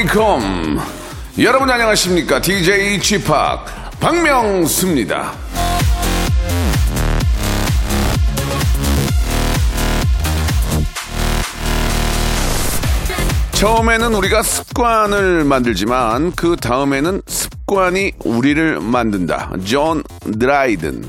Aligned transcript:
Welcome 0.00 0.80
여러분 1.40 1.68
안녕하십니까? 1.68 2.40
DJ 2.40 2.98
p 3.00 3.22
박명수입니다. 4.00 5.32
처음에는 13.52 14.14
우리가 14.14 14.42
습관을 14.42 15.44
만들지만 15.44 16.32
그 16.32 16.56
다음에는 16.56 17.20
습관이 17.26 18.12
우리를 18.24 18.80
만든다. 18.80 19.50
존 19.66 20.02
드라이든 20.38 21.04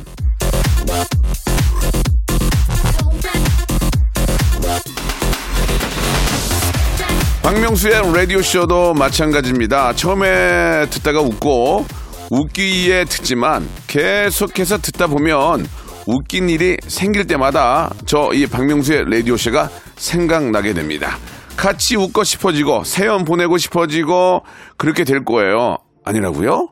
박명수의 7.52 8.14
라디오쇼도 8.16 8.94
마찬가지입니다. 8.94 9.92
처음에 9.92 10.86
듣다가 10.90 11.20
웃고 11.20 11.86
웃기에 12.30 13.04
듣지만 13.04 13.68
계속해서 13.88 14.78
듣다 14.78 15.08
보면 15.08 15.68
웃긴 16.08 16.48
일이 16.48 16.78
생길 16.88 17.28
때마다 17.28 17.92
저 18.06 18.32
이 18.34 18.48
박명수의 18.48 19.04
라디오쇼가 19.10 19.70
생각나게 19.98 20.74
됩니다. 20.74 21.18
같이 21.58 21.98
웃고 21.98 22.24
싶어지고 22.24 22.86
세연 22.86 23.26
보내고 23.26 23.58
싶어지고 23.58 24.44
그렇게 24.78 25.04
될 25.04 25.26
거예요. 25.26 25.76
아니라고요? 26.06 26.70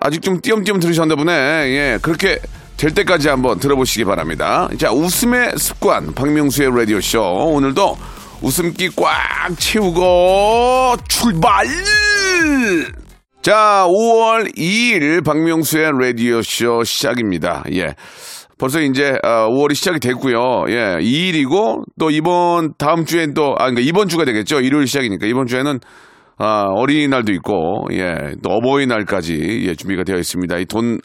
아직 0.00 0.20
좀 0.20 0.42
띄엄띄엄 0.42 0.80
들으셨나 0.80 1.16
보네. 1.16 1.32
예, 1.32 1.98
그렇게 2.02 2.38
될 2.76 2.92
때까지 2.92 3.28
한번 3.28 3.58
들어보시기 3.58 4.04
바랍니다. 4.04 4.68
자, 4.78 4.92
웃음의 4.92 5.52
습관, 5.56 6.12
박명수의 6.12 6.76
라디오쇼. 6.76 7.22
오늘도 7.54 7.96
웃음기 8.40 8.90
꽉 8.96 9.58
채우고 9.58 10.96
출발! 11.08 11.66
자, 13.42 13.84
5월 13.88 14.54
2일 14.56 15.24
박명수의 15.24 15.90
라디오쇼 16.00 16.84
시작입니다. 16.84 17.64
예. 17.72 17.94
벌써 18.58 18.80
이제 18.80 19.16
어, 19.24 19.48
5월이 19.48 19.74
시작이 19.74 20.00
됐고요. 20.00 20.64
예, 20.68 20.98
2일이고 21.00 21.82
또 21.98 22.10
이번 22.10 22.74
다음 22.76 23.04
주엔 23.04 23.34
또 23.34 23.54
아, 23.58 23.70
그러니까 23.70 23.80
이번 23.82 24.08
주가 24.08 24.24
되겠죠. 24.24 24.60
일요일 24.60 24.86
시작이니까 24.86 25.26
이번 25.26 25.46
주에는 25.46 25.78
아, 26.38 26.64
어린이날도 26.76 27.32
있고, 27.32 27.86
예, 27.92 28.34
또 28.42 28.50
어버이날까지, 28.50 29.64
예, 29.66 29.74
준비가 29.74 30.04
되어 30.04 30.16
있습니다. 30.18 30.56
이 30.58 30.64
돈 30.66 31.00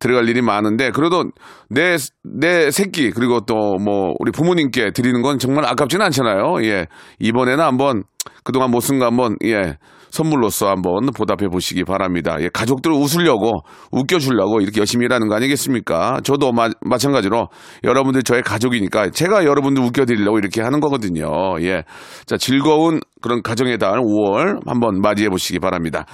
들어갈 0.00 0.28
일이 0.28 0.42
많은데, 0.42 0.90
그래도 0.90 1.24
내, 1.68 1.96
내 2.24 2.70
새끼, 2.70 3.10
그리고 3.10 3.40
또 3.40 3.76
뭐, 3.78 4.14
우리 4.18 4.32
부모님께 4.32 4.90
드리는 4.92 5.22
건 5.22 5.38
정말 5.38 5.64
아깝지는 5.66 6.04
않잖아요. 6.06 6.64
예, 6.64 6.86
이번에는 7.20 7.62
한번, 7.62 8.02
그동안 8.44 8.70
못 8.70 8.80
쓴 8.80 8.98
거 8.98 9.06
한번, 9.06 9.36
예, 9.44 9.76
선물로서 10.10 10.68
한번 10.68 11.06
보답해 11.16 11.48
보시기 11.48 11.84
바랍니다. 11.84 12.36
예, 12.40 12.48
가족들 12.52 12.92
웃으려고, 12.92 13.60
웃겨주려고 13.92 14.60
이렇게 14.60 14.80
열심히 14.80 15.06
일하는 15.06 15.28
거 15.28 15.36
아니겠습니까? 15.36 16.20
저도 16.22 16.52
마, 16.52 16.68
마찬가지로 16.82 17.48
여러분들 17.84 18.22
저의 18.22 18.42
가족이니까 18.42 19.08
제가 19.10 19.44
여러분들 19.46 19.82
웃겨드리려고 19.82 20.38
이렇게 20.38 20.60
하는 20.60 20.80
거거든요. 20.80 21.30
예. 21.62 21.84
자, 22.26 22.36
즐거운 22.36 23.00
그런 23.22 23.42
가정의 23.42 23.78
달 23.78 23.98
5월 24.00 24.66
한번 24.66 25.00
맞이해 25.00 25.28
보시기 25.28 25.58
바랍니다. 25.58 26.04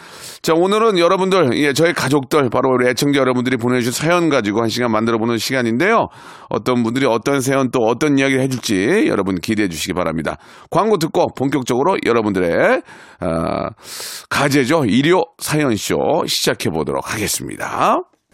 자, 0.43 0.55
오늘은 0.55 0.99
여러분들, 0.99 1.59
예, 1.59 1.73
저희 1.73 1.93
가족들, 1.93 2.51
바로 2.51 2.71
우리 2.71 2.89
애청자 2.89 3.21
여러분들이 3.21 3.57
보내주신 3.57 3.93
사연 3.93 4.29
가지고 4.29 4.63
한 4.63 4.69
시간 4.69 4.93
만들어 4.93 5.19
보는 5.19 5.39
시간인데요. 5.39 6.09
어떤 6.49 6.83
분들이 6.83 7.07
어떤 7.07 7.41
사연 7.41 7.71
또 7.71 7.81
어떤 7.81 8.19
이야기를 8.19 8.43
해줄지 8.43 9.07
여러분 9.09 9.37
기대해 9.37 9.69
주시기 9.69 9.95
바랍니다. 9.95 10.37
광고 10.71 10.99
듣고 10.99 11.27
본격적으로 11.35 11.97
여러분들의, 12.05 12.83
아, 13.21 13.71
가제죠. 14.29 14.85
일요 14.85 15.23
사연쇼 15.39 16.25
시작해 16.27 16.71
보도록 16.71 17.13
하겠습니다. 17.13 17.97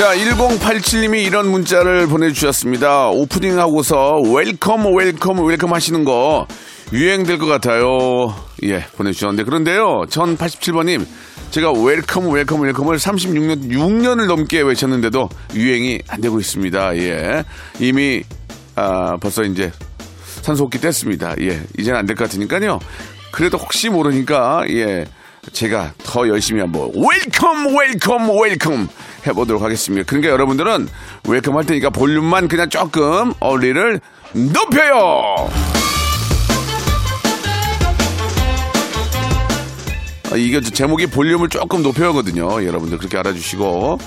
자, 0.00 0.14
1087님이 0.14 1.22
이런 1.26 1.50
문자를 1.50 2.06
보내주셨습니다. 2.06 3.10
오프닝 3.10 3.58
하고서 3.58 4.18
welcome, 4.32 4.96
welcome, 4.96 5.44
welcome 5.44 5.74
하시는 5.74 6.04
거 6.04 6.46
유행될 6.90 7.36
것 7.36 7.44
같아요. 7.44 8.34
예, 8.62 8.80
보내주셨는데. 8.96 9.44
그런데요, 9.44 10.06
1087번님, 10.08 11.04
제가 11.50 11.72
welcome, 11.72 12.30
welcome, 12.30 12.62
welcome을 12.62 12.96
36년, 12.96 13.70
6년을 13.70 14.26
넘게 14.26 14.62
외쳤는데도 14.62 15.28
유행이 15.54 16.00
안 16.08 16.22
되고 16.22 16.40
있습니다. 16.40 16.96
예. 16.96 17.44
이미, 17.78 18.22
아, 18.76 19.18
벌써 19.18 19.42
이제 19.42 19.70
산소호흡기 20.40 20.78
뗐습니다. 20.78 21.38
예. 21.42 21.60
이제는 21.78 21.98
안 21.98 22.06
될 22.06 22.16
것 22.16 22.24
같으니까요. 22.24 22.78
그래도 23.32 23.58
혹시 23.58 23.90
모르니까, 23.90 24.62
예. 24.70 25.04
제가 25.52 25.92
더 26.04 26.28
열심히 26.28 26.60
한번 26.60 26.90
welcome 26.94 27.76
welcome 27.76 28.40
welcome 28.40 28.88
해보도록 29.26 29.62
하겠습니다. 29.62 30.06
그러니까 30.06 30.32
여러분들은 30.32 30.88
welcome 31.28 31.56
할 31.56 31.64
테니까 31.66 31.90
볼륨만 31.90 32.48
그냥 32.48 32.68
조금 32.68 33.32
어리를 33.40 34.00
높여요. 34.32 35.50
아, 40.32 40.36
이게 40.36 40.60
제목이 40.60 41.06
볼륨을 41.06 41.48
조금 41.48 41.82
높여거든요. 41.82 42.64
여러분들 42.64 42.98
그렇게 42.98 43.18
알아주시고 43.18 43.98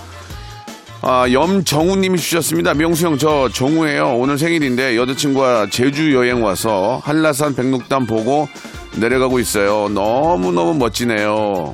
아, 1.02 1.30
염정우님이 1.30 2.18
주셨습니다. 2.18 2.74
명수 2.74 3.06
형, 3.06 3.18
저 3.18 3.50
정우예요. 3.50 4.16
오늘 4.16 4.38
생일인데 4.38 4.96
여자친구와 4.96 5.68
제주 5.70 6.14
여행 6.14 6.42
와서 6.42 7.02
한라산 7.04 7.56
백록담 7.56 8.08
보고 8.08 8.48
내려가고 8.96 9.40
있어요. 9.40 9.90
너무너무 9.90 10.74
멋지네요. 10.76 11.74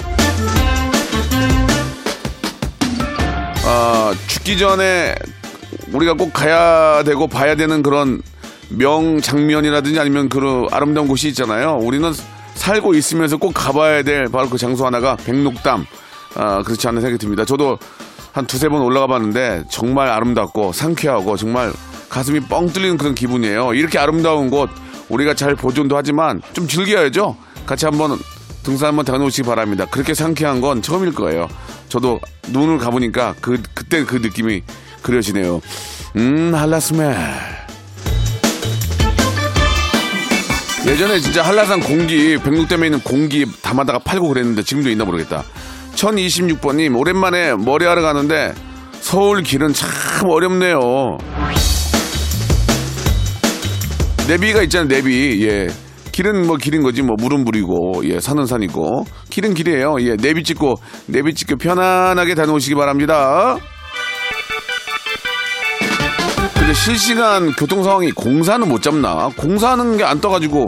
아, 3.65 4.13
죽기 4.27 4.57
전에 4.57 5.15
우리가 5.91 6.13
꼭 6.13 6.33
가야 6.33 7.03
되고 7.03 7.27
봐야 7.27 7.55
되는 7.55 7.83
그런 7.83 8.21
명장면이라든지 8.69 9.99
아니면 9.99 10.29
그런 10.29 10.67
아름다운 10.71 11.07
곳이 11.07 11.29
있잖아요. 11.29 11.77
우리는 11.81 12.11
살고 12.55 12.93
있으면서 12.93 13.37
꼭 13.37 13.53
가봐야 13.53 14.03
될 14.03 14.25
바로 14.25 14.49
그 14.49 14.57
장소 14.57 14.85
하나가 14.85 15.15
백록담. 15.15 15.85
아, 16.35 16.61
그렇지 16.63 16.87
않은 16.87 17.01
생각이 17.01 17.19
듭니다. 17.19 17.45
저도 17.45 17.77
한 18.31 18.45
두세 18.45 18.69
번 18.69 18.81
올라가 18.81 19.07
봤는데 19.07 19.63
정말 19.69 20.07
아름답고 20.09 20.71
상쾌하고 20.73 21.35
정말 21.37 21.73
가슴이 22.09 22.41
뻥 22.41 22.67
뚫리는 22.67 22.97
그런 22.97 23.15
기분이에요. 23.15 23.73
이렇게 23.73 23.97
아름다운 23.97 24.49
곳 24.49 24.69
우리가 25.09 25.33
잘 25.33 25.55
보존도 25.55 25.97
하지만 25.97 26.41
좀 26.53 26.67
즐겨야죠. 26.67 27.35
같이 27.65 27.85
한번 27.85 28.17
등산 28.63 28.89
한번 28.89 29.05
다녀오시기 29.05 29.47
바랍니다. 29.47 29.85
그렇게 29.89 30.13
상쾌한 30.13 30.61
건 30.61 30.81
처음일 30.81 31.13
거예요. 31.13 31.47
저도 31.87 32.19
눈을 32.49 32.77
가보니까 32.77 33.35
그 33.41 33.61
그때 33.73 34.03
그 34.05 34.15
느낌이 34.17 34.63
그려지네요. 35.01 35.61
음 36.17 36.53
한라스멜. 36.53 37.15
예전에 40.87 41.19
진짜 41.19 41.43
한라산 41.43 41.81
공기 41.81 42.37
백록댐에 42.37 42.87
있는 42.87 42.99
공기 43.01 43.45
담아다가 43.61 43.99
팔고 43.99 44.29
그랬는데 44.29 44.63
지금도 44.63 44.89
있나 44.89 45.05
모르겠다. 45.05 45.43
1026번님 45.95 46.97
오랜만에 46.97 47.55
머리하러 47.55 48.01
가는데 48.01 48.53
서울 49.01 49.43
길은 49.43 49.73
참 49.73 49.89
어렵네요. 50.29 51.17
내비가 54.29 54.61
있잖아요 54.63 54.87
내비 54.87 55.45
예 55.47 55.67
길은 56.11 56.47
뭐 56.47 56.55
길인 56.57 56.83
거지 56.83 57.01
뭐 57.01 57.15
물은 57.19 57.43
물이고 57.43 58.03
예 58.05 58.19
산은 58.19 58.45
산이고 58.45 59.05
길은 59.29 59.55
길이에요 59.55 59.95
예 60.01 60.15
내비 60.15 60.43
찍고 60.43 60.75
내비 61.07 61.33
찍고 61.33 61.57
편안하게 61.57 62.35
다녀오시기 62.35 62.75
바랍니다 62.75 63.57
이제 66.63 66.73
실시간 66.73 67.51
교통 67.53 67.81
상황이 67.81 68.11
공사는 68.11 68.67
못 68.69 68.83
잡나? 68.83 69.29
공사하는 69.35 69.97
게 69.97 70.03
안 70.03 70.21
떠가지고 70.21 70.67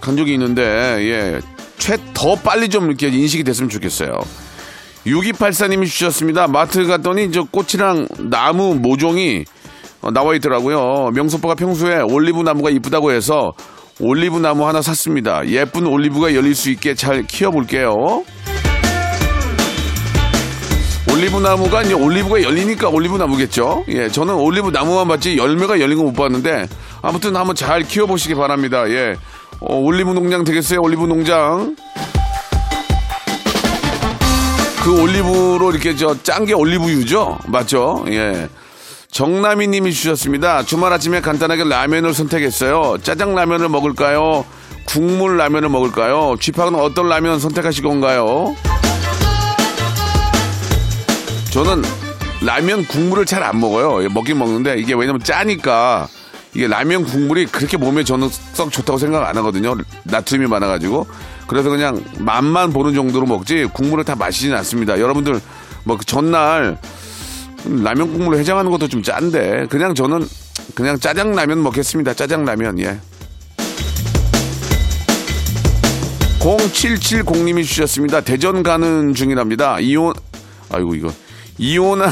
간 0.00 0.16
적이 0.16 0.34
있는데, 0.34 0.62
예. 0.62 1.40
최, 1.76 1.96
더 2.14 2.36
빨리 2.36 2.68
좀 2.68 2.84
이렇게 2.84 3.08
인식이 3.08 3.42
됐으면 3.42 3.68
좋겠어요. 3.68 4.10
6284님이 5.06 5.86
주셨습니다. 5.86 6.46
마트 6.46 6.86
갔더니 6.86 7.32
저 7.32 7.42
꽃이랑 7.42 8.06
나무 8.30 8.76
모종이 8.76 9.40
어, 9.40 9.63
나와 10.12 10.34
있더라고요. 10.34 11.10
명소빠가 11.14 11.54
평소에 11.54 12.00
올리브 12.00 12.42
나무가 12.42 12.70
이쁘다고 12.70 13.12
해서 13.12 13.52
올리브 14.00 14.38
나무 14.38 14.66
하나 14.66 14.82
샀습니다. 14.82 15.46
예쁜 15.48 15.86
올리브가 15.86 16.34
열릴 16.34 16.54
수 16.54 16.70
있게 16.70 16.94
잘 16.94 17.22
키워볼게요. 17.26 17.94
올리브 21.12 21.36
나무가 21.38 21.82
이제 21.82 21.94
올리브가 21.94 22.42
열리니까 22.42 22.88
올리브 22.88 23.16
나무겠죠. 23.16 23.84
예, 23.88 24.08
저는 24.08 24.34
올리브 24.34 24.70
나무만 24.70 25.06
봤지 25.06 25.36
열매가 25.36 25.78
열린 25.80 25.96
거 25.98 26.04
못 26.04 26.12
봤는데 26.12 26.66
아무튼 27.02 27.36
한번 27.36 27.54
잘 27.54 27.82
키워보시기 27.82 28.34
바랍니다. 28.34 28.88
예, 28.88 29.14
어, 29.60 29.76
올리브 29.76 30.10
농장 30.10 30.42
되겠어요. 30.44 30.80
올리브 30.80 31.04
농장. 31.06 31.76
그 34.82 35.00
올리브로 35.02 35.70
이렇게 35.70 35.94
저 35.96 36.14
짠 36.22 36.44
게 36.44 36.52
올리브유죠? 36.52 37.38
맞죠? 37.46 38.04
예. 38.08 38.48
정남이 39.14 39.68
님이 39.68 39.92
주셨습니다. 39.92 40.64
주말 40.64 40.92
아침에 40.92 41.20
간단하게 41.20 41.62
라면을 41.62 42.12
선택했어요. 42.12 42.98
짜장 43.00 43.36
라면을 43.36 43.68
먹을까요? 43.68 44.44
국물 44.86 45.36
라면을 45.36 45.68
먹을까요? 45.68 46.34
쥐팍은 46.40 46.74
어떤 46.74 47.08
라면 47.08 47.38
선택하실 47.38 47.84
건가요? 47.84 48.56
저는 51.52 51.82
라면 52.42 52.84
국물을 52.86 53.24
잘 53.24 53.44
안 53.44 53.60
먹어요. 53.60 54.02
예, 54.02 54.08
먹긴 54.08 54.36
먹는데 54.36 54.78
이게 54.78 54.94
왜냐면 54.94 55.22
짜니까 55.22 56.08
이게 56.52 56.66
라면 56.66 57.04
국물이 57.04 57.46
그렇게 57.46 57.76
몸에 57.76 58.02
저는 58.02 58.28
썩 58.52 58.72
좋다고 58.72 58.98
생각 58.98 59.28
안 59.28 59.36
하거든요. 59.36 59.76
나트륨이 60.02 60.48
많아가지고. 60.48 61.06
그래서 61.46 61.70
그냥 61.70 62.02
맛만 62.18 62.72
보는 62.72 62.94
정도로 62.94 63.26
먹지 63.26 63.68
국물을 63.74 64.02
다 64.02 64.16
마시진 64.16 64.52
않습니다. 64.54 64.98
여러분들 64.98 65.40
뭐그 65.84 66.04
전날 66.04 66.78
라면 67.66 68.12
국물로 68.12 68.38
해장하는 68.38 68.70
것도 68.70 68.88
좀 68.88 69.02
짠데 69.02 69.66
그냥 69.70 69.94
저는 69.94 70.26
그냥 70.74 70.98
짜장라면 70.98 71.62
먹겠습니다. 71.62 72.14
짜장라면 72.14 72.78
예. 72.80 72.98
0770님이 76.40 77.64
주셨습니다. 77.64 78.20
대전 78.20 78.62
가는 78.62 79.14
중이랍니다. 79.14 79.78
이혼 79.80 80.12
아이고 80.70 80.94
이거 80.94 81.08
이혼한 81.56 82.10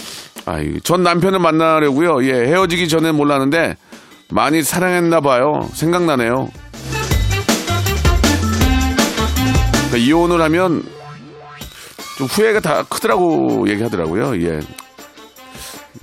아이 0.46 0.80
전 0.80 1.02
남편을 1.02 1.38
만나려고요. 1.38 2.24
예 2.24 2.32
헤어지기 2.46 2.88
전에 2.88 3.12
몰랐는데 3.12 3.76
많이 4.30 4.62
사랑했나 4.62 5.20
봐요. 5.20 5.68
생각나네요. 5.74 6.48
그러니까 9.72 9.96
이혼을 9.98 10.40
하면 10.40 10.82
좀 12.16 12.26
후회가 12.26 12.60
다 12.60 12.84
크더라고 12.88 13.68
얘기하더라고요. 13.68 14.40
예. 14.46 14.60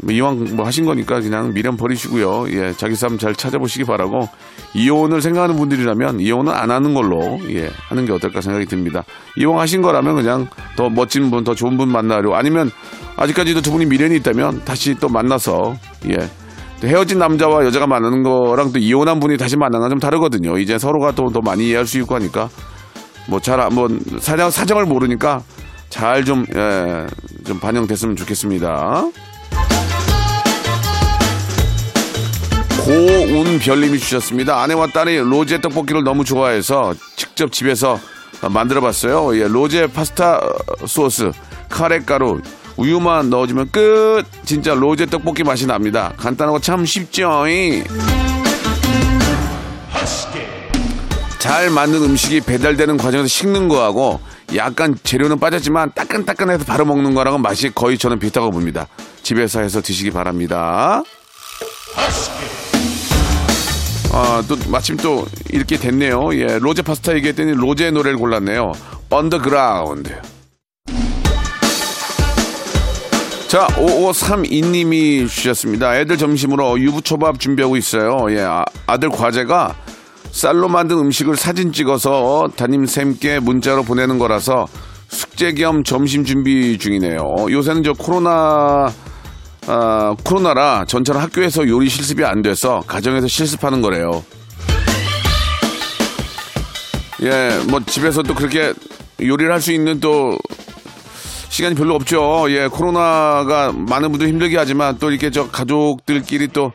뭐 0.01 0.13
이왕 0.13 0.55
뭐 0.55 0.65
하신 0.65 0.85
거니까 0.85 1.19
그냥 1.19 1.53
미련 1.53 1.75
버리시고요. 1.77 2.45
예, 2.49 2.73
자기 2.73 2.95
삶 2.95 3.17
잘 3.17 3.35
찾아보시기 3.35 3.83
바라고 3.85 4.29
이혼을 4.73 5.21
생각하는 5.21 5.55
분들이라면 5.57 6.19
이혼은 6.21 6.51
안 6.53 6.71
하는 6.71 6.93
걸로 6.93 7.39
예 7.49 7.69
하는 7.89 8.05
게 8.05 8.13
어떨까 8.13 8.41
생각이 8.41 8.65
듭니다. 8.65 9.03
이왕 9.37 9.59
하신 9.59 9.81
거라면 9.81 10.15
그냥 10.15 10.47
더 10.75 10.89
멋진 10.89 11.29
분, 11.29 11.43
더 11.43 11.53
좋은 11.53 11.77
분 11.77 11.89
만나려 11.89 12.33
아니면 12.33 12.71
아직까지도 13.17 13.61
두 13.61 13.71
분이 13.71 13.85
미련이 13.85 14.15
있다면 14.17 14.63
다시 14.65 14.95
또 14.95 15.09
만나서 15.09 15.75
예 16.09 16.17
또 16.81 16.87
헤어진 16.87 17.19
남자와 17.19 17.63
여자가 17.63 17.85
만나는 17.85 18.23
거랑 18.23 18.71
또 18.71 18.79
이혼한 18.79 19.19
분이 19.19 19.37
다시 19.37 19.55
만나는 19.55 19.81
건 19.81 19.89
좀 19.91 19.99
다르거든요. 19.99 20.57
이제 20.57 20.79
서로가 20.79 21.11
또 21.11 21.29
더 21.29 21.39
많이 21.39 21.67
이해할 21.67 21.85
수 21.85 21.99
있고 21.99 22.15
하니까 22.15 22.49
뭐잘 23.29 23.61
한번 23.61 23.99
사정 24.19 24.49
사정을 24.49 24.85
모르니까 24.85 25.41
잘 25.89 26.25
좀 26.25 26.43
예, 26.55 27.05
좀 27.45 27.59
반영됐으면 27.59 28.15
좋겠습니다. 28.15 29.05
고운별님이 32.85 33.99
주셨습니다. 33.99 34.61
아내와 34.61 34.87
딸이 34.87 35.17
로제 35.19 35.61
떡볶이를 35.61 36.03
너무 36.03 36.25
좋아해서 36.25 36.93
직접 37.15 37.51
집에서 37.51 37.99
만들어봤어요. 38.41 39.37
예, 39.39 39.47
로제 39.47 39.87
파스타 39.87 40.41
소스, 40.87 41.31
카레가루, 41.69 42.41
우유만 42.77 43.29
넣어주면 43.29 43.71
끝! 43.71 44.23
진짜 44.45 44.73
로제 44.73 45.05
떡볶이 45.05 45.43
맛이 45.43 45.67
납니다. 45.67 46.11
간단하고 46.17 46.59
참 46.59 46.85
쉽죠? 46.85 47.47
이. 47.47 47.83
잘 51.37 51.69
만든 51.69 52.03
음식이 52.03 52.41
배달되는 52.41 52.97
과정에서 52.97 53.27
식는 53.27 53.67
거하고 53.67 54.19
약간 54.55 54.95
재료는 55.03 55.39
빠졌지만 55.39 55.91
따끈따끈해서 55.93 56.65
바로 56.65 56.85
먹는 56.85 57.13
거랑은 57.13 57.41
맛이 57.41 57.69
거의 57.73 57.97
저는 57.97 58.19
비슷하고 58.19 58.51
봅니다. 58.51 58.87
집에서 59.23 59.61
해서 59.61 59.81
드시기 59.81 60.11
바랍니다. 60.11 61.03
아, 64.13 64.43
또 64.47 64.57
마침 64.69 64.97
또 64.97 65.25
이렇게 65.49 65.77
됐네요. 65.77 66.29
예, 66.33 66.59
로제 66.59 66.81
파스타 66.81 67.15
얘기했더니 67.15 67.53
로제 67.53 67.91
노래를 67.91 68.17
골랐네요. 68.17 68.73
언더그라운드. 69.09 70.11
자, 73.47 73.67
5532님이 73.67 75.27
주셨습니다. 75.27 75.97
애들 75.97 76.17
점심으로 76.17 76.79
유부초밥 76.79 77.39
준비하고 77.39 77.77
있어요. 77.77 78.25
예, 78.31 78.41
아, 78.41 78.63
아들 78.87 79.09
과제가 79.09 79.75
쌀로 80.31 80.67
만든 80.67 80.97
음식을 80.99 81.35
사진 81.35 81.71
찍어서 81.71 82.49
담임쌤께 82.55 83.39
문자로 83.39 83.83
보내는 83.83 84.19
거라서 84.19 84.67
숙제 85.07 85.51
겸 85.53 85.83
점심 85.83 86.23
준비 86.23 86.77
중이네요. 86.77 87.47
요새는 87.49 87.83
저 87.83 87.93
코로나 87.93 88.91
아, 89.67 90.15
코로나라 90.23 90.85
전처럼 90.85 91.21
학교에서 91.21 91.67
요리 91.67 91.87
실습이 91.89 92.23
안 92.25 92.41
돼서 92.41 92.81
가정에서 92.87 93.27
실습하는 93.27 93.81
거래요. 93.81 94.23
예, 97.23 97.51
뭐 97.69 97.79
집에서 97.85 98.23
또 98.23 98.33
그렇게 98.33 98.73
요리를 99.21 99.51
할 99.51 99.61
수 99.61 99.71
있는 99.71 99.99
또 99.99 100.37
시간이 101.49 101.75
별로 101.75 101.93
없죠. 101.95 102.45
예, 102.49 102.67
코로나가 102.67 103.71
많은 103.71 104.09
분들 104.11 104.27
힘들게 104.27 104.57
하지만 104.57 104.97
또 104.97 105.11
이렇게 105.11 105.29
저 105.29 105.47
가족들끼리 105.49 106.47
또 106.47 106.71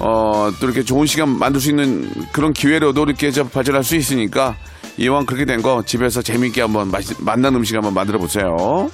어, 0.00 0.50
또 0.58 0.66
이렇게 0.66 0.82
좋은 0.82 1.04
시간 1.06 1.28
만들 1.38 1.60
수 1.60 1.68
있는 1.68 2.08
그런 2.32 2.52
기회로도 2.54 3.02
이렇게 3.04 3.30
저 3.30 3.44
발전할 3.44 3.84
수 3.84 3.94
있으니까 3.96 4.56
이왕 4.96 5.26
그렇게 5.26 5.44
된 5.44 5.60
거 5.60 5.82
집에서 5.84 6.22
재미있게 6.22 6.62
한번 6.62 6.90
맛있, 6.90 7.14
맛난 7.20 7.54
음식 7.54 7.74
한번 7.76 7.92
만들어 7.92 8.18
보세요. 8.18 8.88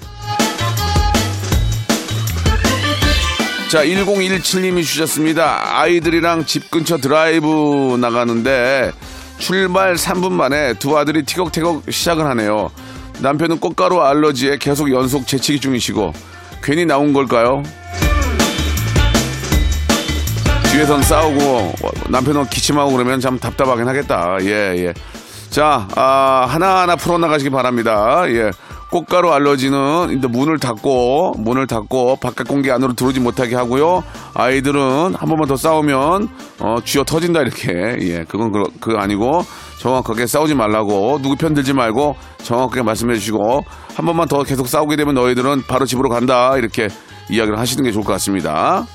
자, 3.68 3.84
1017님이 3.84 4.82
주셨습니다. 4.82 5.78
아이들이랑 5.80 6.46
집 6.46 6.70
근처 6.70 6.96
드라이브 6.96 7.98
나가는데 8.00 8.92
출발 9.37 9.94
3분 9.94 10.32
만에 10.32 10.72
두 10.75 10.96
아들이 10.96 11.22
티격태격 11.22 11.82
시작을 11.90 12.25
하네요. 12.28 12.70
남편은 13.20 13.60
꽃가루 13.60 14.00
알러지에 14.00 14.56
계속 14.56 14.90
연속 14.90 15.26
재치기 15.26 15.60
중이시고 15.60 16.14
괜히 16.62 16.87
나온 16.87 17.12
걸까요? 17.12 17.62
뒤에선 20.72 21.02
싸우고 21.02 21.75
남편은 22.08 22.46
기침하고 22.46 22.92
그러면 22.92 23.20
참 23.20 23.38
답답하긴 23.38 23.87
하겠다. 23.87 24.38
예, 24.42 24.76
예. 24.78 24.94
자, 25.50 25.87
아, 25.94 26.46
하나하나 26.48 26.96
풀어나가시기 26.96 27.50
바랍니다. 27.50 28.25
예. 28.28 28.50
꽃가루 28.90 29.30
알러지는 29.33 30.09
일단 30.11 30.30
문을 30.30 30.59
닫고, 30.59 31.35
문을 31.38 31.66
닫고, 31.66 32.16
바깥 32.16 32.49
공기 32.49 32.71
안으로 32.71 32.95
들어오지 32.95 33.21
못하게 33.21 33.54
하고요. 33.54 34.02
아이들은 34.35 35.14
한 35.14 35.28
번만 35.28 35.47
더 35.47 35.57
싸우면, 35.57 36.28
어, 36.61 36.76
쥐어 36.85 37.04
터진다, 37.04 37.42
이렇게. 37.42 37.68
예, 38.00 38.25
그건 38.26 38.50
그, 38.50 38.64
그거 38.80 38.99
아니고, 38.99 39.45
정확하게 39.78 40.26
싸우지 40.26 40.54
말라고, 40.54 41.21
누구 41.23 41.37
편 41.37 41.52
들지 41.52 41.75
말고, 41.75 42.16
정확하게 42.42 42.83
말씀해 42.83 43.14
주시고, 43.16 43.64
한 43.95 44.07
번만 44.07 44.26
더 44.26 44.42
계속 44.42 44.66
싸우게 44.66 44.97
되면 44.97 45.14
너희들은 45.14 45.64
바로 45.68 45.85
집으로 45.85 46.09
간다, 46.09 46.57
이렇게 46.57 46.88
이야기를 47.30 47.59
하시는 47.59 47.85
게 47.85 47.92
좋을 47.92 48.04
것 48.04 48.12
같습니다. 48.14 48.87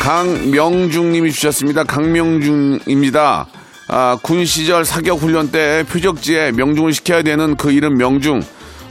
강명중님이 0.00 1.30
주셨습니다. 1.30 1.84
강명중입니다. 1.84 3.46
아, 3.92 4.16
군 4.22 4.44
시절 4.44 4.84
사격 4.84 5.20
훈련 5.20 5.50
때 5.50 5.84
표적지에 5.88 6.52
명중을 6.52 6.92
시켜야 6.92 7.22
되는 7.22 7.56
그 7.56 7.72
이름 7.72 7.96
명중. 7.96 8.40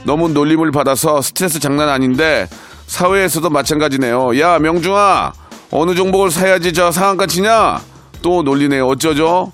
너무 0.04 0.28
놀림을 0.28 0.72
받아서 0.72 1.22
스트레스 1.22 1.58
장난 1.58 1.88
아닌데 1.88 2.46
사회에서도 2.86 3.48
마찬가지네요. 3.48 4.38
야 4.38 4.58
명중아 4.58 5.32
어느 5.70 5.94
종목을 5.94 6.30
사야지 6.30 6.74
저 6.74 6.92
상한가 6.92 7.26
치냐? 7.26 7.80
또 8.20 8.42
놀리네요. 8.42 8.86
어쩌죠? 8.88 9.52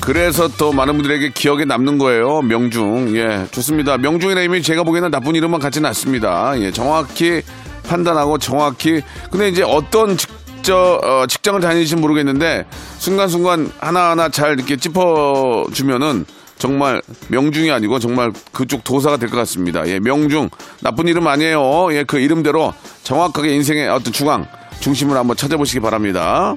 그래서 0.00 0.48
또 0.58 0.72
많은 0.72 0.94
분들에게 0.94 1.32
기억에 1.34 1.64
남는 1.64 1.98
거예요. 1.98 2.40
명중. 2.42 3.16
예, 3.16 3.46
좋습니다. 3.50 3.98
명중이라는 3.98 4.44
이름이 4.44 4.62
제가 4.62 4.84
보기에는 4.84 5.10
나쁜 5.10 5.34
이름만 5.34 5.60
같지는 5.60 5.88
않습니다. 5.88 6.52
예, 6.60 6.70
정확히 6.70 7.42
판단하고 7.88 8.38
정확히. 8.38 9.02
근데 9.30 9.48
이제 9.48 9.64
어떤 9.64 10.16
직 10.16 10.37
저, 10.62 11.00
어, 11.02 11.26
직장을 11.26 11.60
다니실지 11.60 11.96
모르겠는데 11.96 12.66
순간순간 12.98 13.72
하나하나 13.78 14.28
잘 14.28 14.52
이렇게 14.54 14.76
짚어 14.76 15.66
주면은 15.72 16.26
정말 16.58 17.00
명중이 17.28 17.70
아니고 17.70 17.98
정말 18.00 18.32
그쪽 18.52 18.82
도사가 18.84 19.16
될 19.16 19.30
것 19.30 19.36
같습니다. 19.38 19.86
예, 19.86 19.98
명중. 20.00 20.50
나쁜 20.80 21.06
이름 21.08 21.26
아니에요. 21.26 21.92
예, 21.92 22.04
그 22.04 22.18
이름대로 22.18 22.74
정확하게 23.04 23.54
인생의 23.54 23.88
어떤 23.88 24.12
중앙, 24.12 24.46
중심을 24.80 25.16
한번 25.16 25.36
찾아보시기 25.36 25.80
바랍니다. 25.80 26.54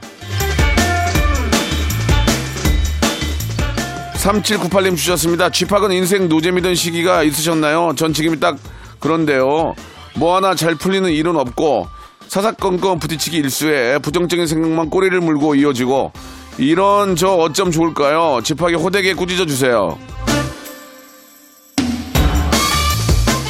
3798님 4.15 4.95
주셨습니다. 4.97 5.49
쥐팍은 5.49 5.91
인생 5.91 6.27
노잼이던 6.29 6.75
시기가 6.75 7.23
있으셨나요? 7.23 7.93
전 7.95 8.13
지금이 8.13 8.39
딱 8.39 8.57
그런데요. 8.99 9.73
뭐 10.15 10.35
하나 10.35 10.53
잘 10.55 10.75
풀리는 10.75 11.09
일은 11.11 11.35
없고 11.37 11.87
사사건건 12.31 12.99
부딪히기 12.99 13.35
일수에 13.35 13.97
부정적인 13.97 14.47
생각만 14.47 14.89
꼬리를 14.89 15.19
물고 15.19 15.53
이어지고 15.53 16.13
이런 16.57 17.17
저 17.17 17.27
어쩜 17.33 17.71
좋을까요? 17.71 18.39
쥐팍이 18.41 18.75
호되게 18.75 19.15
꾸짖어 19.15 19.45
주세요. 19.45 19.97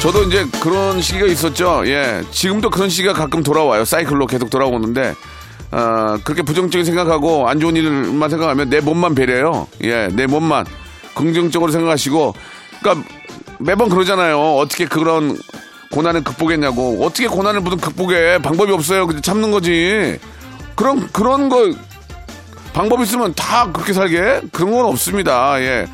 저도 0.00 0.24
이제 0.24 0.44
그런 0.60 1.00
시기가 1.00 1.26
있었죠. 1.26 1.84
예. 1.86 2.22
지금도 2.32 2.70
그런 2.70 2.88
시기가 2.88 3.12
가끔 3.12 3.44
돌아와요. 3.44 3.84
사이클로 3.84 4.26
계속 4.26 4.50
돌아오는데, 4.50 5.14
어, 5.70 6.16
그렇게 6.24 6.42
부정적인 6.42 6.84
생각하고 6.84 7.48
안 7.48 7.60
좋은 7.60 7.76
일만 7.76 8.30
생각하면 8.30 8.68
내 8.68 8.80
몸만 8.80 9.14
배려요. 9.14 9.68
예, 9.84 10.08
내 10.08 10.26
몸만. 10.26 10.66
긍정적으로 11.14 11.70
생각하시고, 11.70 12.34
그러니까 12.80 13.08
매번 13.60 13.88
그러잖아요. 13.88 14.56
어떻게 14.56 14.86
그런 14.86 15.38
고난을 15.92 16.24
극복했냐고. 16.24 17.04
어떻게 17.04 17.28
고난을 17.28 17.60
무슨 17.60 17.78
극복해. 17.78 18.38
방법이 18.38 18.72
없어요. 18.72 19.06
그냥 19.06 19.22
참는 19.22 19.50
거지. 19.52 20.18
그런, 20.74 21.06
그런 21.12 21.48
거, 21.48 21.70
방법 22.72 23.00
있으면 23.02 23.34
다 23.34 23.70
그렇게 23.70 23.92
살게? 23.92 24.40
그런 24.52 24.72
건 24.72 24.86
없습니다. 24.86 25.60
예. 25.60 25.86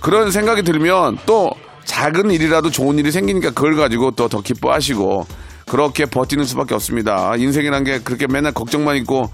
그런 0.00 0.30
생각이 0.30 0.62
들면 0.62 1.18
또 1.26 1.50
작은 1.84 2.30
일이라도 2.30 2.70
좋은 2.70 2.98
일이 2.98 3.10
생기니까 3.10 3.50
그걸 3.50 3.74
가지고 3.76 4.10
또 4.10 4.28
더 4.28 4.40
기뻐하시고 4.42 5.26
그렇게 5.66 6.04
버티는 6.06 6.44
수밖에 6.44 6.74
없습니다. 6.74 7.34
인생이란 7.36 7.84
게 7.84 7.98
그렇게 8.00 8.26
맨날 8.26 8.52
걱정만 8.52 8.96
있고 8.98 9.30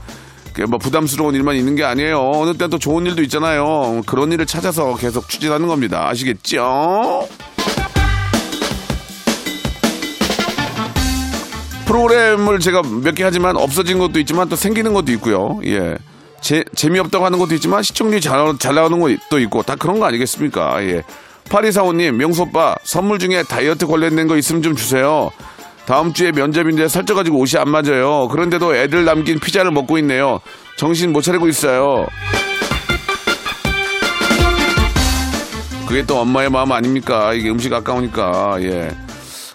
그뭐 0.55 0.79
부담스러운 0.79 1.35
일만 1.35 1.57
있는 1.57 1.75
게 1.75 1.83
아니에요. 1.85 2.21
어느 2.35 2.55
때또 2.57 2.79
좋은 2.79 3.05
일도 3.07 3.23
있잖아요. 3.23 4.03
그런 4.07 4.31
일을 4.33 4.47
찾아서 4.47 4.95
계속 4.97 5.29
추진하는 5.29 5.67
겁니다. 5.67 6.09
아시겠죠? 6.09 7.27
프로그램을 11.87 12.59
제가 12.61 12.83
몇 13.03 13.15
개 13.15 13.23
하지만 13.25 13.57
없어진 13.57 13.99
것도 13.99 14.19
있지만 14.21 14.49
또 14.49 14.57
생기는 14.57 14.93
것도 14.95 15.13
있고요. 15.13 15.61
예. 15.65 15.97
재, 16.41 16.65
재미없다고 16.75 17.25
하는 17.25 17.39
것도 17.39 17.55
있지만 17.55 17.83
시청률이 17.83 18.21
잘, 18.21 18.57
잘 18.59 18.75
나오는 18.75 18.99
것도 18.99 19.39
있고 19.41 19.63
다 19.63 19.77
그런 19.77 20.01
거 20.01 20.07
아니겠습니까? 20.07 20.83
예. 20.85 21.03
파리사오님, 21.51 22.17
명소빠, 22.17 22.77
선물 22.85 23.19
중에 23.19 23.43
다이어트 23.43 23.87
관련된 23.87 24.27
거 24.29 24.37
있으면 24.37 24.63
좀 24.63 24.75
주세요. 24.75 25.31
다음 25.87 26.13
주에 26.13 26.31
면접인데 26.33 26.89
살쪄가지고 26.89 27.39
옷이 27.39 27.61
안 27.61 27.69
맞아요. 27.69 28.29
그런데도 28.29 28.75
애들 28.77 29.05
남긴 29.05 29.39
피자를 29.41 29.71
먹고 29.73 29.99
있네요. 29.99 30.41
정신 30.77 31.13
못 31.13 31.23
차리고 31.23 31.49
있어요. 31.49 32.07
그게 35.87 36.05
또 36.07 36.21
엄마의 36.21 36.49
마음 36.49 36.73
아닙니까? 36.73 37.35
이게 37.35 37.51
음식 37.51 37.73
아까우니까, 37.73 38.57
예. 38.63 38.89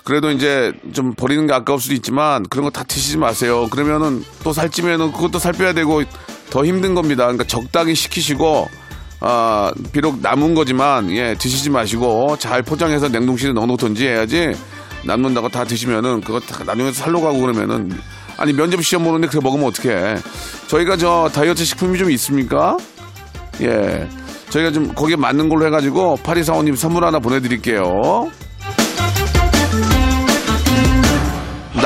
그래도 0.08 0.32
이제 0.32 0.72
좀 0.94 1.14
버리는 1.14 1.46
게 1.48 1.54
아까울 1.54 1.82
수도 1.82 1.94
있지만 1.94 2.44
그런 2.44 2.64
거 2.64 2.70
다 2.70 2.86
드시지 2.86 3.18
마세요. 3.18 3.68
그러면은 3.70 4.24
또 4.42 4.54
살찌면은 4.54 5.12
그것도 5.12 5.38
살 5.38 5.52
빼야 5.52 5.74
되고 5.74 6.02
더 6.50 6.64
힘든 6.64 6.96
겁니다. 6.96 7.24
그러니까 7.24 7.44
적당히 7.44 7.94
시키시고 7.94 8.70
아 9.20 9.74
비록 9.92 10.22
남은 10.22 10.56
거지만 10.56 11.12
예 11.12 11.36
드시지 11.38 11.72
마시고 11.72 12.38
잘 12.40 12.62
포장해서 12.62 13.10
냉동실에 13.10 13.52
넣어놓든지 13.52 14.08
해야지 14.08 14.56
남는다고 15.04 15.50
다 15.50 15.66
드시면은 15.66 16.22
그거 16.22 16.40
다 16.40 16.64
나중에 16.64 16.94
살로 16.94 17.20
가고 17.20 17.42
그러면은 17.42 17.92
아니 18.38 18.54
면접 18.54 18.82
시험 18.82 19.04
보는데 19.04 19.28
그래 19.28 19.42
먹으면 19.44 19.66
어떡해. 19.68 20.20
저희가 20.68 20.96
저 20.96 21.30
다이어트 21.34 21.66
식품이 21.66 21.98
좀 21.98 22.10
있습니까? 22.12 22.78
예. 23.60 24.08
저희가 24.52 24.72
좀 24.72 24.94
거기에 24.94 25.18
맞는 25.18 25.50
걸로 25.50 25.66
해가지고 25.66 26.16
파리사원님 26.24 26.78
선물 26.78 27.04
하나 27.04 27.20
보내드릴게요. 27.20 28.32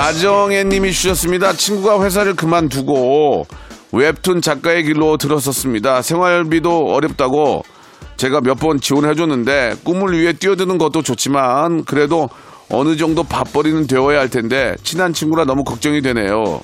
나정혜 0.01 0.63
님이 0.63 0.91
주셨습니다. 0.91 1.53
친구가 1.53 2.03
회사를 2.03 2.35
그만두고 2.35 3.45
웹툰 3.91 4.41
작가의 4.41 4.83
길로 4.83 5.15
들었었습니다. 5.17 6.01
생활비도 6.01 6.91
어렵다고 6.91 7.61
제가 8.17 8.41
몇 8.41 8.57
번 8.57 8.79
지원해 8.81 9.13
줬는데 9.13 9.75
꿈을 9.83 10.19
위해 10.19 10.33
뛰어드는 10.33 10.79
것도 10.79 11.03
좋지만 11.03 11.85
그래도 11.85 12.29
어느 12.69 12.97
정도 12.97 13.21
밥벌이는 13.21 13.85
되어야 13.85 14.21
할 14.21 14.29
텐데 14.29 14.73
친한 14.81 15.13
친구라 15.13 15.45
너무 15.45 15.63
걱정이 15.63 16.01
되네요. 16.01 16.61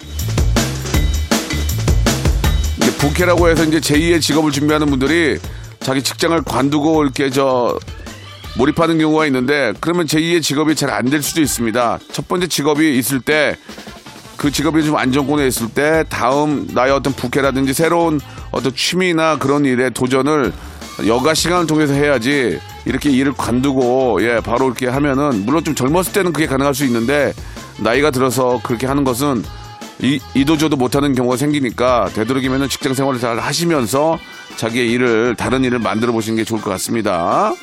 이제 2.78 2.98
부캐라고 2.98 3.50
해서 3.50 3.66
이제 3.66 3.80
제2의 3.80 4.20
직업을 4.20 4.50
준비하는 4.52 4.90
분들이 4.90 5.38
자기 5.82 6.02
직장을 6.02 6.42
관두고 6.42 7.04
이렇게 7.04 7.30
저 7.30 7.78
몰입하는 8.58 8.98
경우가 8.98 9.26
있는데 9.28 9.74
그러면 9.80 10.06
제2의 10.08 10.42
직업이 10.42 10.76
잘 10.76 10.90
안 10.92 11.10
될 11.10 11.22
수도 11.22 11.42
있습니다. 11.42 12.00
첫 12.12 12.28
번째 12.28 12.48
직업이 12.48 12.98
있을 12.98 13.22
때 13.22 13.56
그 14.38 14.52
직업이 14.52 14.84
좀 14.86 14.96
안정권에 14.96 15.48
있을 15.48 15.70
때 15.70 16.04
다음 16.10 16.68
나의 16.72 16.92
어떤 16.92 17.12
부캐라든지 17.14 17.74
새로운 17.74 18.20
어떤 18.52 18.74
취미나 18.76 19.38
그런 19.40 19.66
일에 19.66 19.90
도전을 19.90 20.54
여가 21.08 21.34
시간을 21.34 21.66
통해서 21.66 21.94
해야지 21.94 22.60
이렇게 22.86 23.10
일을 23.10 23.34
관두고 23.34 24.20
예 24.22 24.40
바로 24.40 24.68
이렇게 24.68 24.88
하면은 24.88 25.44
물론 25.46 25.64
좀 25.64 25.74
젊었을 25.74 26.14
때는 26.14 26.34
그게 26.34 26.46
가능할 26.46 26.76
수 26.76 26.86
있는데 26.86 27.34
나이가 27.80 28.12
들어서 28.12 28.60
그렇게 28.64 28.86
하는 28.86 29.04
것은 29.04 29.44
이, 30.04 30.20
이도저도 30.36 30.76
못하는 30.76 31.16
경우가 31.16 31.36
생기니까 31.38 32.10
되도록이면은 32.14 32.70
직장 32.70 32.94
생활을 32.94 33.20
잘 33.20 33.40
하시면서 33.40 34.20
자기의 34.58 34.92
일을 34.92 35.36
다른 35.36 35.64
일을 35.64 35.80
만들어 35.80 36.12
보시는 36.12 36.38
게 36.38 36.44
좋을 36.44 36.62
것 36.62 36.70
같습니다. 36.70 37.54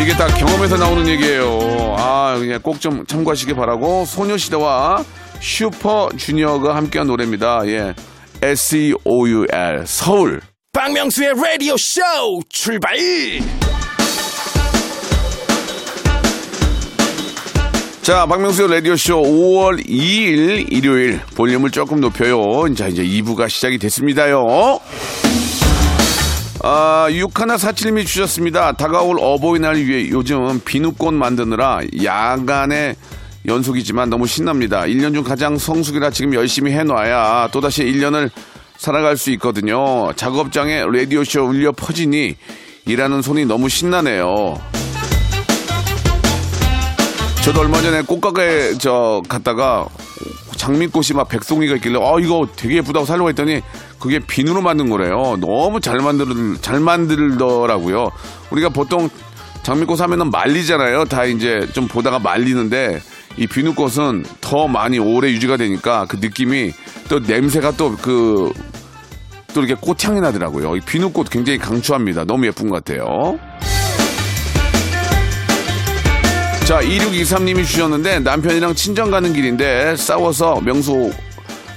이게 0.00 0.12
다 0.14 0.26
경험에서 0.28 0.76
나오는 0.76 1.06
얘기예요. 1.08 1.96
아, 1.98 2.36
그냥 2.38 2.60
꼭 2.62 2.78
좀 2.80 3.04
참고하시기 3.06 3.54
바라고 3.54 4.04
소녀시대와 4.04 5.04
슈퍼주니어가 5.40 6.76
함께한 6.76 7.06
노래입니다. 7.08 7.62
예. 7.66 7.94
S-E-O-U-L 8.40 9.82
서울. 9.86 10.40
박명수의 10.72 11.34
라디오 11.42 11.76
쇼 11.76 12.00
출발 12.48 12.96
자, 18.02 18.24
박명수의 18.24 18.70
라디오쇼 18.70 19.20
5월 19.22 19.86
2일 19.86 20.72
일요일 20.72 21.20
볼륨을 21.34 21.70
조금 21.70 22.00
높여요. 22.00 22.72
자, 22.74 22.88
이제 22.88 23.02
2부가 23.04 23.50
시작이 23.50 23.76
됐습니다요. 23.76 24.80
아, 26.60 27.06
6147님이 27.10 28.04
주셨습니다. 28.04 28.72
다가올 28.72 29.18
어버이날 29.20 29.76
위해 29.76 30.08
요즘 30.10 30.60
비누꽃 30.64 31.14
만드느라 31.14 31.80
야간에 32.02 32.96
연속이지만 33.46 34.10
너무 34.10 34.26
신납니다. 34.26 34.82
1년 34.82 35.14
중 35.14 35.22
가장 35.22 35.56
성수기라 35.56 36.10
지금 36.10 36.34
열심히 36.34 36.72
해놔야 36.72 37.50
또다시 37.52 37.84
1년을 37.84 38.30
살아갈 38.76 39.16
수 39.16 39.30
있거든요. 39.32 40.12
작업장에 40.14 40.84
라디오쇼 40.84 41.44
울려 41.44 41.72
퍼지니 41.72 42.36
일하는 42.86 43.22
손이 43.22 43.44
너무 43.44 43.68
신나네요. 43.68 44.60
저도 47.44 47.60
얼마 47.60 47.80
전에 47.80 48.02
꽃가게 48.02 48.78
저 48.78 49.22
갔다가 49.28 49.86
장미꽃이 50.56 51.08
막 51.14 51.28
백송이가 51.28 51.76
있길래 51.76 51.98
아 51.98 52.16
이거 52.20 52.46
되게 52.56 52.76
예쁘다고 52.76 53.06
살려고 53.06 53.28
했더니 53.28 53.62
그게 53.98 54.18
비누로 54.18 54.62
만든 54.62 54.88
거래요. 54.88 55.36
너무 55.40 55.80
잘 55.80 55.98
만들 55.98 56.26
잘 56.60 56.80
만들더라고요. 56.80 58.10
우리가 58.50 58.68
보통 58.68 59.08
장미꽃 59.62 60.00
하면은 60.00 60.30
말리잖아요. 60.30 61.06
다 61.06 61.24
이제 61.24 61.66
좀 61.72 61.88
보다가 61.88 62.18
말리는데 62.18 63.00
이 63.36 63.46
비누꽃은 63.46 64.24
더 64.40 64.66
많이 64.66 64.98
오래 64.98 65.28
유지가 65.30 65.56
되니까 65.56 66.06
그 66.08 66.16
느낌이 66.20 66.72
또 67.08 67.18
냄새가 67.20 67.72
또 67.72 67.94
그또 67.96 68.52
이렇게 69.56 69.74
꽃향이 69.74 70.20
나더라고요. 70.20 70.76
이 70.76 70.80
비누꽃 70.80 71.30
굉장히 71.30 71.58
강추합니다. 71.58 72.24
너무 72.24 72.46
예쁜 72.46 72.68
것 72.68 72.82
같아요. 72.82 73.38
자, 76.64 76.80
2623님이 76.82 77.64
주셨는데 77.64 78.20
남편이랑 78.20 78.74
친정 78.74 79.10
가는 79.10 79.32
길인데 79.32 79.96
싸워서 79.96 80.60
명수 80.60 81.10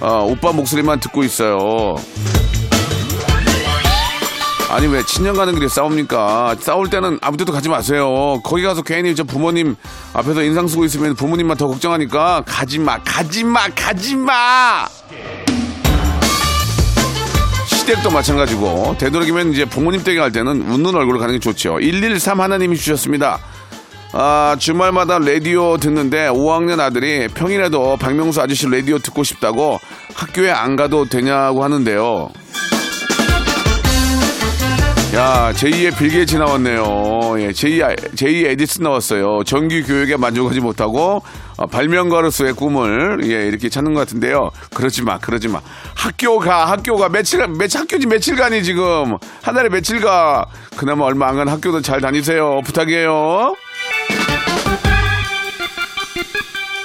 어, 0.02 0.26
오빠 0.26 0.52
목소리만 0.52 1.00
듣고 1.00 1.24
있어요. 1.24 1.96
아니 4.70 4.88
왜 4.88 5.04
친정 5.06 5.36
가는 5.36 5.54
길에 5.54 5.68
싸웁니까? 5.68 6.56
싸울 6.62 6.90
때는 6.90 7.20
아무 7.22 7.38
데도 7.38 7.52
가지 7.52 7.70
마세요. 7.70 8.40
거기 8.44 8.64
가서 8.64 8.82
괜히 8.82 9.16
저 9.16 9.24
부모님 9.24 9.76
앞에서 10.14 10.44
인상 10.44 10.68
쓰고 10.68 10.86
있으면 10.86 11.14
부모님만 11.16 11.58
더 11.58 11.68
걱정하니까 11.68 12.44
가지 12.48 12.80
마, 12.80 12.98
가지 13.04 13.44
마, 13.44 13.68
가지 13.70 14.16
마. 14.16 14.88
시댁도 17.68 18.12
마찬가지고 18.12 18.96
되도록이면 18.98 19.52
이제 19.52 19.66
부모님 19.66 20.04
댁에 20.04 20.18
갈 20.20 20.32
때는 20.32 20.62
웃는 20.62 20.96
얼굴을 20.96 21.20
가는 21.20 21.34
게 21.34 21.40
좋죠. 21.40 21.78
113 21.80 22.40
하나님이 22.40 22.78
주셨습니다. 22.78 23.40
아, 24.14 24.56
주말마다 24.60 25.20
라디오 25.20 25.78
듣는데 25.78 26.28
5학년 26.28 26.80
아들이 26.82 27.28
평일에도 27.30 27.96
박명수 27.98 28.42
아저씨 28.42 28.68
라디오 28.70 28.98
듣고 29.00 29.24
싶다고 29.24 29.80
학교에 30.16 30.52
안 30.52 30.76
가도 30.76 31.06
되냐고 31.06 31.64
하는데요. 31.64 32.30
야, 35.14 35.52
제2의 35.54 35.98
빌 35.98 36.10
게이츠 36.10 36.38
나왔네요. 36.38 36.82
예, 37.40 37.50
제2, 37.50 38.16
제2 38.16 38.46
에디슨 38.52 38.84
나왔어요. 38.84 39.44
정규 39.46 39.84
교육에 39.86 40.16
만족하지 40.16 40.62
못하고 40.62 41.22
어, 41.58 41.68
발명가로서의 41.68 42.54
꿈을 42.54 43.20
예, 43.26 43.46
이렇게 43.48 43.68
찾는 43.68 43.94
것 43.94 44.02
같은데요. 44.02 44.52
그러지 44.74 45.04
마, 45.04 45.18
그러지 45.20 45.50
마. 45.50 45.60
학교 45.96 46.40
가, 46.40 46.66
학교 46.66 46.96
가. 46.96 47.10
며칠, 47.10 47.46
며칠, 47.48 47.82
학교지 47.82 48.08
며칠간이 48.08 48.64
지금. 48.64 49.18
한 49.42 49.54
달에 49.56 49.68
며칠 49.70 50.00
가. 50.00 50.46
그나마 50.78 51.04
얼마 51.06 51.28
안 51.28 51.36
간 51.36 51.48
학교도 51.50 51.82
잘 51.82 52.00
다니세요. 52.00 52.62
부탁해요. 52.64 53.54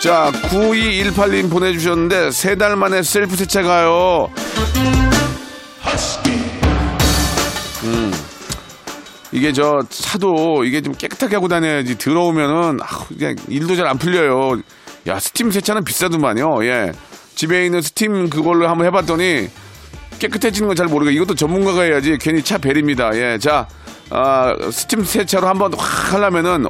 자, 0.06 0.30
9218님 0.50 1.50
보내주셨는데, 1.50 2.30
세 2.30 2.54
달 2.56 2.76
만에 2.76 3.02
셀프 3.02 3.34
세차 3.36 3.62
가요. 3.62 4.30
음. 7.84 8.12
이게 9.32 9.52
저 9.52 9.82
차도 9.88 10.64
이게 10.64 10.80
좀 10.80 10.94
깨끗하게 10.94 11.34
하고 11.36 11.48
다녀야지 11.48 11.98
들어오면은 11.98 12.78
아, 12.82 12.86
그냥 13.08 13.34
일도 13.48 13.74
잘 13.76 13.86
안 13.86 13.98
풀려요. 13.98 14.60
야 15.08 15.18
스팀 15.18 15.50
세차는 15.50 15.84
비싸더만요. 15.84 16.64
예, 16.64 16.92
집에 17.34 17.66
있는 17.66 17.82
스팀 17.82 18.30
그걸로 18.30 18.68
한번 18.68 18.86
해봤더니 18.86 19.48
깨끗해지는 20.18 20.68
건 20.68 20.76
잘 20.76 20.86
모르고 20.86 21.10
이것도 21.10 21.34
전문가가 21.34 21.82
해야지 21.82 22.16
괜히 22.20 22.42
차 22.42 22.58
베립니다. 22.58 23.10
예, 23.14 23.38
자 23.38 23.68
아, 24.10 24.54
스팀 24.72 25.04
세차로 25.04 25.46
한번 25.48 25.74
확 25.76 26.14
하려면은 26.14 26.66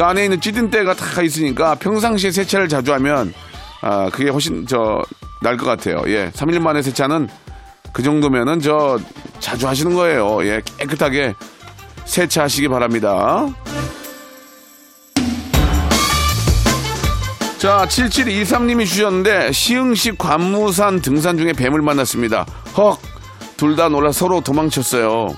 그 0.00 0.04
안에 0.06 0.24
있는 0.24 0.40
찌든 0.40 0.70
때가 0.70 0.94
다 0.94 1.20
있으니까 1.20 1.74
평상시에 1.74 2.30
세차를 2.30 2.70
자주 2.70 2.90
하면 2.94 3.34
아 3.82 4.08
그게 4.08 4.30
훨씬 4.30 4.66
저 4.66 5.02
날 5.42 5.58
것 5.58 5.66
같아요. 5.66 6.02
예, 6.06 6.30
3일 6.30 6.58
만에 6.58 6.80
세차는 6.80 7.28
그 7.92 8.02
정도면은 8.02 8.60
저 8.60 8.98
자주 9.40 9.68
하시는 9.68 9.92
거예요. 9.94 10.42
예, 10.46 10.62
깨끗하게 10.78 11.34
세차하시기 12.06 12.68
바랍니다. 12.68 13.46
자, 17.58 17.84
7723님이 17.86 18.86
주셨는데 18.86 19.52
시흥시 19.52 20.12
관무산 20.16 21.02
등산 21.02 21.36
중에 21.36 21.52
뱀을 21.52 21.82
만났습니다. 21.82 22.46
헉, 22.78 22.98
둘 23.58 23.76
다 23.76 23.90
놀라 23.90 24.12
서로 24.12 24.40
도망쳤어요. 24.40 25.34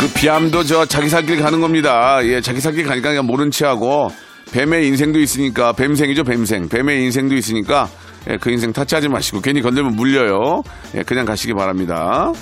그 0.00 0.08
비암도 0.14 0.64
저 0.64 0.86
자기 0.86 1.08
살길 1.08 1.40
가는 1.40 1.60
겁니다. 1.60 2.20
예, 2.22 2.40
자기 2.40 2.60
살길 2.60 2.86
가니까 2.86 3.08
그냥 3.08 3.26
모른 3.26 3.50
체 3.50 3.66
하고 3.66 4.08
뱀의 4.52 4.86
인생도 4.86 5.18
있으니까 5.18 5.72
뱀생이죠, 5.72 6.22
뱀생. 6.22 6.68
뱀의 6.68 7.02
인생도 7.04 7.34
있으니까 7.34 7.88
예, 8.30 8.36
그 8.36 8.50
인생 8.50 8.72
타치하지 8.72 9.08
마시고 9.08 9.40
괜히 9.40 9.60
건들면 9.60 9.96
물려요. 9.96 10.62
예, 10.94 11.02
그냥 11.02 11.24
가시기 11.24 11.52
바랍니다. 11.52 12.32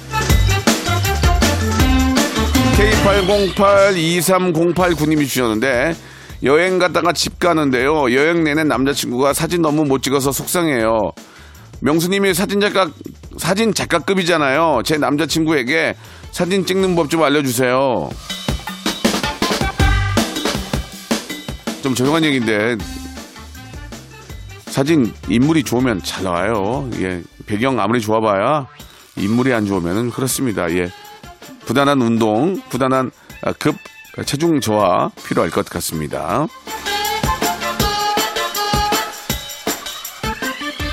K80823089님이 2.76 5.26
주셨는데 5.26 5.94
여행 6.44 6.78
갔다가 6.78 7.14
집 7.14 7.38
가는데요. 7.38 8.14
여행 8.14 8.44
내내 8.44 8.64
남자친구가 8.64 9.32
사진 9.32 9.62
너무 9.62 9.84
못 9.84 10.02
찍어서 10.02 10.30
속상해요. 10.30 10.90
명수님이 11.80 12.34
사진 12.34 12.60
작가 12.60 12.90
사진 13.38 13.72
작가급이잖아요. 13.72 14.82
제 14.84 14.98
남자친구에게 14.98 15.94
사진 16.36 16.66
찍는 16.66 16.94
법 16.96 17.08
좀 17.08 17.22
알려주세요. 17.22 18.10
좀 21.82 21.94
조용한 21.94 22.24
얘기인데 22.24 22.76
사진 24.66 25.14
인물이 25.30 25.62
좋으면 25.62 26.02
잘 26.02 26.24
나와요. 26.24 26.90
예, 27.00 27.22
배경 27.46 27.80
아무리 27.80 28.02
좋아봐야 28.02 28.66
인물이 29.16 29.54
안 29.54 29.64
좋으면은 29.64 30.10
그렇습니다. 30.10 30.70
예, 30.72 30.90
부단한 31.64 32.02
운동, 32.02 32.60
부단한 32.68 33.10
아, 33.42 33.52
급 33.54 33.74
체중 34.26 34.60
저하 34.60 35.10
필요할 35.26 35.50
것 35.50 35.64
같습니다. 35.70 36.46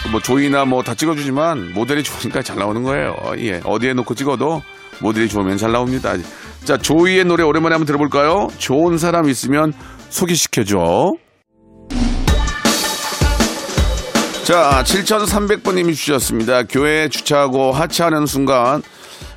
뭐 0.09 0.21
조이나 0.21 0.63
뭐 0.63 0.83
다 0.83 0.95
찍어주지만 0.95 1.73
모델이 1.73 2.01
좋으니까 2.03 2.43
잘 2.43 2.55
나오는 2.55 2.81
거예요. 2.83 3.17
예, 3.39 3.59
어디에 3.65 3.93
놓고 3.93 4.15
찍어도 4.15 4.61
모델이 4.99 5.27
좋으면 5.27 5.57
잘 5.57 5.71
나옵니다. 5.71 6.13
자, 6.63 6.77
조이의 6.77 7.25
노래 7.25 7.43
오랜만에 7.43 7.73
한번 7.73 7.85
들어볼까요? 7.85 8.47
좋은 8.57 8.97
사람 8.97 9.27
있으면 9.29 9.73
소개시켜줘. 10.09 11.13
자, 14.43 14.83
7,300번님이 14.85 15.95
주셨습니다. 15.95 16.63
교회에 16.63 17.07
주차하고 17.07 17.71
하차하는 17.71 18.25
순간 18.25 18.81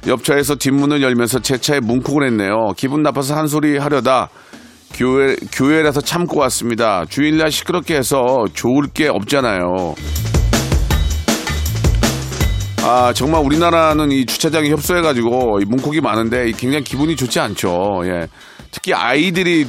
옆차에서 0.07 0.57
뒷문을 0.57 1.03
열면서 1.03 1.40
제 1.40 1.59
차에 1.59 1.81
뭉콕을 1.81 2.27
했네요. 2.27 2.73
기분 2.77 3.03
나빠서 3.03 3.37
한 3.37 3.47
소리 3.47 3.79
하려다 3.79 4.29
교회, 4.95 5.37
교회라서 5.53 6.01
참고 6.01 6.40
왔습니다. 6.40 7.05
주일날 7.09 7.51
시끄럽게 7.51 7.97
해서 7.97 8.45
좋을 8.53 8.87
게 8.95 9.09
없잖아요. 9.09 9.95
아, 12.88 13.12
정말 13.12 13.44
우리나라는 13.44 14.12
이 14.12 14.25
주차장이 14.25 14.70
협소해가지고 14.70 15.59
이 15.61 15.64
문콕이 15.64 16.01
많은데 16.01 16.53
굉장히 16.53 16.85
기분이 16.85 17.16
좋지 17.16 17.40
않죠. 17.40 18.03
예. 18.05 18.29
특히 18.70 18.94
아이들이 18.94 19.66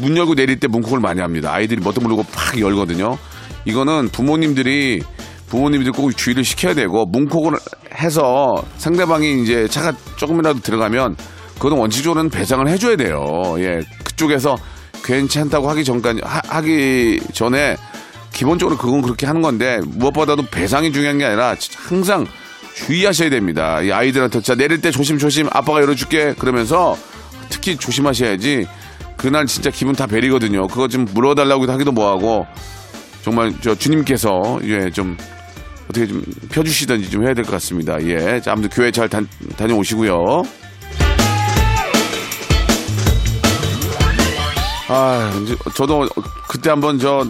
문 0.00 0.14
열고 0.14 0.34
내릴 0.34 0.60
때 0.60 0.68
문콕을 0.68 1.00
많이 1.00 1.22
합니다. 1.22 1.50
아이들이 1.50 1.80
뭣도 1.80 2.02
모르고 2.02 2.24
팍 2.30 2.60
열거든요. 2.60 3.16
이거는 3.64 4.10
부모님들이 4.10 5.00
부모님들이 5.46 5.92
꼭 5.92 6.14
주의를 6.14 6.44
시켜야 6.44 6.74
되고 6.74 7.06
문콕을 7.06 7.58
해서 7.94 8.52
상대방이 8.76 9.42
이제 9.42 9.66
차가 9.66 9.92
조금이라도 10.16 10.60
들어가면 10.60 11.16
그거는 11.54 11.78
원칙적으로는 11.78 12.28
배상을 12.28 12.68
해줘야 12.68 12.96
돼요. 12.96 13.24
예, 13.60 13.80
그쪽에서 14.04 14.56
괜찮다고 15.02 15.70
하기 15.70 15.84
전까지 15.84 16.20
하, 16.22 16.60
기 16.60 17.18
전에 17.32 17.76
기본적으로 18.34 18.76
그건 18.76 19.00
그렇게 19.00 19.24
하는 19.24 19.40
건데 19.40 19.80
무엇보다도 19.86 20.44
배상이 20.50 20.92
중요한 20.92 21.16
게 21.16 21.24
아니라 21.24 21.56
항상 21.78 22.26
주의하셔야 22.74 23.30
됩니다. 23.30 23.80
이 23.82 23.92
아이들한테 23.92 24.40
자 24.40 24.54
내릴 24.54 24.80
때 24.80 24.90
조심 24.90 25.18
조심 25.18 25.46
아빠가 25.52 25.80
열어줄게 25.80 26.34
그러면서 26.38 26.96
특히 27.48 27.76
조심하셔야지 27.76 28.66
그날 29.16 29.46
진짜 29.46 29.70
기분 29.70 29.94
다 29.94 30.06
베리거든요. 30.06 30.66
그거 30.68 30.88
좀 30.88 31.06
물어달라고 31.12 31.70
하기도 31.70 31.92
뭐하고 31.92 32.46
정말 33.22 33.52
저 33.60 33.74
주님께서 33.74 34.58
예좀 34.64 35.16
어떻게 35.88 36.06
좀 36.06 36.24
펴주시든지 36.50 37.10
좀 37.10 37.24
해야 37.24 37.34
될 37.34 37.44
것 37.44 37.52
같습니다. 37.52 38.02
예, 38.02 38.40
자, 38.40 38.52
아무튼 38.52 38.70
교회 38.70 38.90
잘 38.90 39.08
다, 39.08 39.20
다녀오시고요. 39.56 40.42
아, 44.88 45.32
이제 45.44 45.56
저도 45.74 46.08
그때 46.48 46.70
한번 46.70 46.98
저 46.98 47.24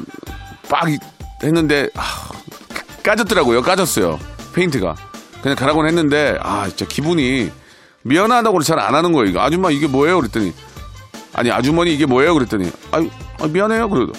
빡 0.68 0.88
했는데 1.42 1.88
아, 1.94 2.02
까졌더라고요. 3.02 3.60
까졌어요. 3.60 4.18
페인트가. 4.54 4.94
그냥 5.42 5.56
가라고 5.56 5.86
했는데 5.86 6.36
아, 6.40 6.66
진짜 6.68 6.86
기분이 6.86 7.50
미안하다고 8.04 8.62
잘 8.62 8.78
안 8.78 8.94
하는 8.94 9.12
거예요. 9.12 9.40
아줌마 9.40 9.70
이게 9.70 9.86
뭐예요? 9.86 10.18
그랬더니 10.20 10.52
아니 11.34 11.50
아주머니 11.50 11.92
이게 11.94 12.06
뭐예요? 12.06 12.34
그랬더니 12.34 12.70
아, 12.90 12.98
아 13.40 13.46
미안해요. 13.46 13.88
그래도 13.88 14.12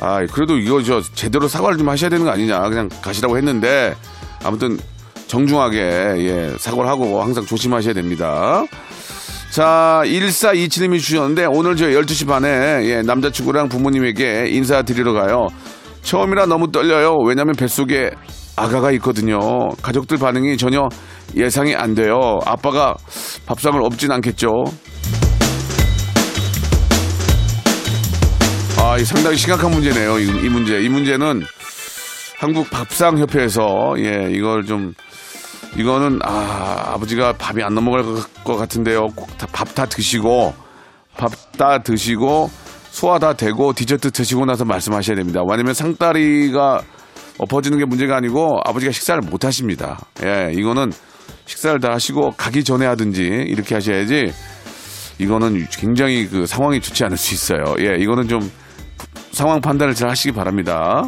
아, 0.00 0.24
그래도 0.32 0.58
이거 0.58 0.82
저 0.82 1.00
제대로 1.14 1.48
사과를 1.48 1.78
좀 1.78 1.88
하셔야 1.88 2.10
되는 2.10 2.24
거 2.24 2.30
아니냐. 2.30 2.60
그냥 2.68 2.88
가시라고 3.02 3.36
했는데 3.36 3.94
아무튼 4.42 4.78
정중하게 5.28 5.78
예, 5.78 6.54
사과를 6.58 6.90
하고 6.90 7.22
항상 7.22 7.44
조심하셔야 7.46 7.94
됩니다. 7.94 8.64
자, 9.50 10.02
1427님이 10.04 11.00
주셨는데 11.00 11.46
오늘 11.46 11.76
저 11.76 11.86
12시 11.86 12.26
반에 12.26 12.48
예, 12.88 13.02
남자친구랑 13.02 13.68
부모님에게 13.68 14.48
인사드리러 14.48 15.12
가요. 15.12 15.48
처음이라 16.02 16.46
너무 16.46 16.70
떨려요. 16.70 17.16
왜냐면 17.24 17.54
뱃속에 17.54 18.10
아가가 18.56 18.90
있거든요. 18.92 19.38
가족들 19.82 20.18
반응이 20.18 20.56
전혀 20.56 20.88
예상이 21.36 21.74
안 21.74 21.94
돼요. 21.94 22.38
아빠가 22.46 22.94
밥상을 23.46 23.80
없진 23.82 24.12
않겠죠. 24.12 24.48
아, 28.78 28.98
이 28.98 29.04
상당히 29.04 29.36
심각한 29.36 29.70
문제네요. 29.70 30.18
이, 30.18 30.24
이 30.26 30.48
문제. 30.48 30.80
이 30.82 30.88
문제는 30.88 31.42
한국 32.38 32.68
밥상 32.70 33.18
협회에서 33.18 33.94
예, 33.98 34.28
이걸 34.30 34.64
좀 34.64 34.92
이거는 35.76 36.20
아 36.22 36.92
아버지가 36.94 37.32
밥이 37.32 37.62
안 37.62 37.74
넘어갈 37.74 38.04
것 38.44 38.56
같은데요. 38.56 39.08
밥 39.52 39.74
다 39.74 39.86
드시고 39.86 40.54
밥 41.16 41.32
다 41.56 41.78
드시고 41.78 42.50
소화 42.90 43.18
다 43.18 43.32
되고 43.32 43.72
디저트 43.72 44.10
드시고 44.10 44.44
나서 44.44 44.64
말씀하셔야 44.64 45.16
됩니다. 45.16 45.40
왜냐면 45.48 45.74
상다리가 45.74 46.82
엎어지는 47.38 47.78
게 47.78 47.84
문제가 47.84 48.16
아니고 48.16 48.60
아버지가 48.64 48.92
식사를 48.92 49.20
못 49.22 49.44
하십니다. 49.44 49.98
예, 50.24 50.52
이거는 50.52 50.92
식사를 51.46 51.78
다 51.80 51.92
하시고 51.92 52.32
가기 52.36 52.64
전에 52.64 52.86
하든지 52.86 53.22
이렇게 53.22 53.74
하셔야지 53.74 54.32
이거는 55.18 55.66
굉장히 55.70 56.26
그 56.28 56.46
상황이 56.46 56.80
좋지 56.80 57.04
않을 57.04 57.16
수 57.16 57.34
있어요. 57.34 57.74
예, 57.80 57.96
이거는 58.00 58.28
좀 58.28 58.50
상황 59.32 59.60
판단을 59.60 59.94
잘 59.94 60.08
하시기 60.10 60.32
바랍니다. 60.32 61.02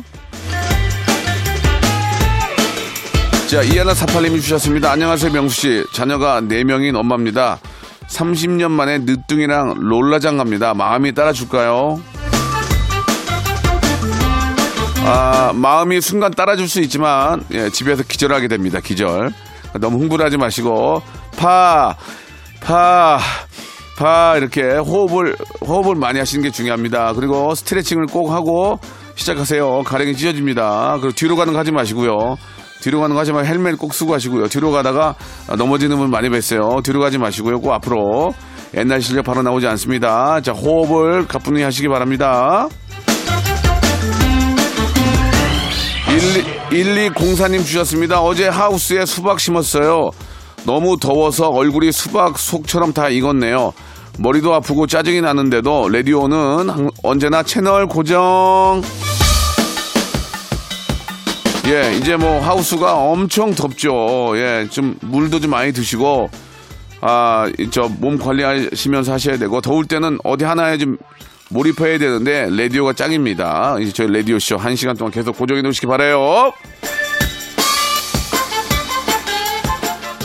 자, 3.49 3.63
이하나 3.63 3.95
사팔님이 3.95 4.41
주셨습니다. 4.41 4.91
안녕하세요, 4.91 5.33
명수 5.33 5.61
씨. 5.61 5.85
자녀가 5.95 6.41
4명인 6.41 6.97
엄마입니다. 6.97 7.61
30년 8.09 8.73
만에 8.73 8.99
늦둥이랑 8.99 9.75
롤라장 9.79 10.37
갑니다. 10.37 10.75
마음이 10.75 11.13
따라줄까요? 11.15 12.01
아, 15.09 15.53
마음이 15.55 16.01
순간 16.01 16.33
따라줄 16.33 16.69
수 16.69 16.81
있지만, 16.81 17.41
예, 17.53 17.71
집에서 17.71 18.03
기절하게 18.03 18.49
됩니다. 18.49 18.81
기절. 18.81 19.31
너무 19.81 20.01
흥분하지 20.01 20.37
마시고, 20.37 21.01
파, 21.37 21.95
파, 22.61 23.21
파, 23.97 24.35
이렇게 24.37 24.63
호흡을, 24.63 25.37
호흡을 25.61 25.95
많이 25.95 26.19
하시는 26.19 26.43
게 26.43 26.51
중요합니다. 26.51 27.13
그리고 27.13 27.55
스트레칭을 27.55 28.07
꼭 28.07 28.33
하고 28.33 28.81
시작하세요. 29.15 29.85
가랭이 29.85 30.17
찢어집니다. 30.17 30.99
그리고 31.01 31.15
뒤로 31.15 31.37
가는 31.37 31.53
거 31.53 31.59
하지 31.61 31.71
마시고요. 31.71 32.37
뒤로 32.81 33.01
가는 33.01 33.15
거 33.15 33.21
하지 33.21 33.33
말고 33.33 33.47
헬멧 33.47 33.79
꼭 33.79 33.95
쓰고 33.95 34.13
하시고요. 34.13 34.49
뒤로 34.49 34.73
가다가 34.73 35.15
넘어지는 35.57 35.99
분 35.99 36.11
많이 36.11 36.29
뵀어요. 36.29 36.83
뒤로 36.83 36.99
가지 36.99 37.17
마시고요. 37.17 37.61
꼭 37.61 37.73
앞으로. 37.73 38.35
옛날 38.77 39.01
실력 39.01 39.25
바로 39.25 39.43
나오지 39.43 39.69
않습니다. 39.69 40.41
자, 40.41 40.51
호흡을 40.51 41.29
가뿐히 41.29 41.63
하시기 41.63 41.87
바랍니다. 41.89 42.69
1204님 46.21 47.65
주셨습니다. 47.65 48.21
어제 48.21 48.49
하우스에 48.49 49.05
수박 49.05 49.39
심었어요. 49.39 50.11
너무 50.65 50.97
더워서 50.99 51.49
얼굴이 51.51 51.93
수박 51.93 52.39
속처럼 52.39 52.93
다 52.93 53.09
익었네요. 53.09 53.73
머리도 54.19 54.55
아프고 54.55 54.87
짜증이 54.87 55.21
나는데도 55.21 55.89
라디오는 55.91 56.89
언제나 57.03 57.43
채널 57.43 57.87
고정. 57.87 58.83
예, 61.67 61.95
이제 61.97 62.17
뭐 62.17 62.41
하우스가 62.41 62.95
엄청 62.95 63.55
덥죠. 63.55 64.33
예, 64.37 64.67
좀 64.71 64.97
물도 65.03 65.41
좀 65.41 65.51
많이 65.51 65.73
드시고 65.73 66.31
아, 67.03 67.47
저 67.71 67.89
몸 68.01 68.19
관리하시면서 68.19 69.13
하셔야 69.13 69.37
되고 69.37 69.61
더울 69.61 69.85
때는 69.85 70.19
어디 70.25 70.45
하나에 70.45 70.79
좀 70.79 70.97
몰입해야 71.51 71.99
되는데 71.99 72.49
라디오가 72.51 72.93
짱입니다. 72.93 73.77
이제 73.81 73.93
저희 73.93 74.09
라디오 74.13 74.39
쇼 74.39 74.57
1시간 74.57 74.99
동안 74.99 75.13
계속 75.13 75.37
고정해 75.37 75.63
놓으시기 75.63 75.87
바래요. 75.87 76.53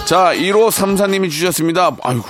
자, 0.06 0.34
1호 0.34 0.70
3사님이 0.70 1.30
주셨습니다. 1.30 1.92
아이고. 2.04 2.24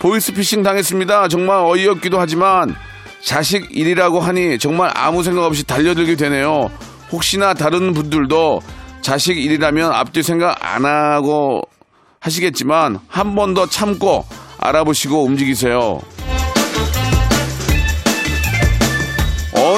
보이스피싱 0.00 0.62
당했습니다. 0.62 1.28
정말 1.28 1.56
어이없기도 1.64 2.20
하지만 2.20 2.74
자식 3.22 3.68
일이라고 3.70 4.20
하니 4.20 4.58
정말 4.58 4.90
아무 4.94 5.22
생각 5.22 5.44
없이 5.44 5.64
달려들게 5.64 6.16
되네요. 6.16 6.70
혹시나 7.10 7.54
다른 7.54 7.94
분들도 7.94 8.60
자식 9.00 9.38
일이라면 9.38 9.92
앞뒤 9.92 10.22
생각 10.22 10.58
안 10.60 10.84
하고 10.84 11.62
하시겠지만 12.20 12.98
한 13.08 13.34
번 13.34 13.54
더 13.54 13.66
참고 13.66 14.26
알아보시고 14.58 15.24
움직이세요. 15.24 16.00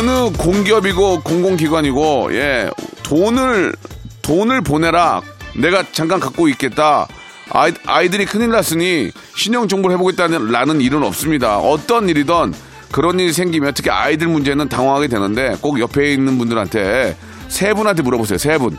어느 0.07 0.31
공기업이고 0.37 1.23
공공기관이고 1.23 2.29
예 2.35 2.71
돈을 3.03 3.75
돈을 4.23 4.61
보내라. 4.61 5.21
내가 5.57 5.83
잠깐 5.91 6.21
갖고 6.21 6.49
있겠다. 6.49 7.09
아이, 7.51 7.73
아이들이 7.87 8.25
큰일 8.25 8.51
났으니 8.51 9.11
신용 9.35 9.67
정보를 9.67 9.97
해보겠다는 9.97 10.81
일은 10.81 11.03
없습니다. 11.03 11.59
어떤 11.59 12.09
일이든 12.09 12.55
그런 12.93 13.19
일이 13.19 13.33
생기면 13.33 13.75
특히 13.75 13.91
아이들 13.91 14.29
문제는 14.29 14.69
당황하게 14.69 15.09
되는데 15.09 15.57
꼭 15.61 15.81
옆에 15.81 16.13
있는 16.13 16.39
분들한테 16.39 17.17
세 17.49 17.75
분한테 17.75 18.03
물어보세요. 18.03 18.39
세분. 18.39 18.79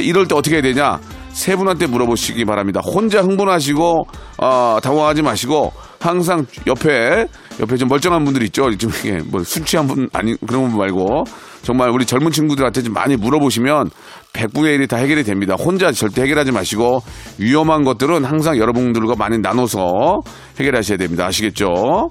이럴 0.00 0.28
때 0.28 0.34
어떻게 0.34 0.56
해야 0.56 0.62
되냐? 0.62 1.00
세 1.32 1.56
분한테 1.56 1.86
물어보시기 1.86 2.44
바랍니다. 2.44 2.80
혼자 2.84 3.22
흥분하시고 3.22 4.06
어, 4.38 4.78
당황하지 4.82 5.22
마시고 5.22 5.72
항상 6.00 6.46
옆에 6.66 7.28
옆에 7.60 7.76
좀 7.76 7.88
멀쩡한 7.88 8.24
분들 8.24 8.42
있죠. 8.44 8.70
좀 8.76 8.90
이게 9.00 9.20
뭐 9.24 9.42
술 9.42 9.64
취한 9.64 9.86
분 9.86 10.08
아니 10.12 10.36
그런 10.46 10.68
분 10.68 10.78
말고 10.78 11.24
정말 11.62 11.90
우리 11.90 12.04
젊은 12.04 12.30
친구들한테 12.30 12.82
좀 12.82 12.92
많이 12.92 13.16
물어보시면 13.16 13.90
100분의 14.32 14.78
1이 14.78 14.88
다 14.88 14.96
해결이 14.98 15.24
됩니다. 15.24 15.54
혼자 15.58 15.90
절대 15.92 16.22
해결하지 16.22 16.52
마시고 16.52 17.02
위험한 17.38 17.84
것들은 17.84 18.24
항상 18.24 18.58
여러분들과 18.58 19.14
많이 19.16 19.38
나눠서 19.38 20.20
해결하셔야 20.60 20.98
됩니다. 20.98 21.26
아시겠죠? 21.26 22.10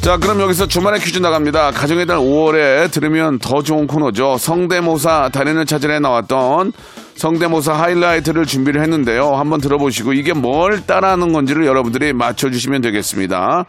자, 0.00 0.16
그럼 0.16 0.40
여기서 0.40 0.66
주말에 0.66 0.98
퀴즈 0.98 1.18
나갑니다. 1.18 1.70
가정의 1.70 2.06
달 2.06 2.16
5월에 2.16 2.90
들으면 2.90 3.38
더 3.38 3.62
좋은 3.62 3.86
코너죠. 3.86 4.36
성대모사 4.36 5.28
달인을 5.32 5.64
찾으러 5.64 6.00
나왔던 6.00 6.72
성대모사 7.16 7.74
하이라이트를 7.74 8.46
준비를 8.46 8.82
했는데요. 8.82 9.34
한번 9.34 9.60
들어보시고 9.60 10.12
이게 10.12 10.32
뭘 10.32 10.84
따라하는 10.84 11.32
건지를 11.32 11.66
여러분들이 11.66 12.12
맞춰주시면 12.12 12.82
되겠습니다. 12.82 13.66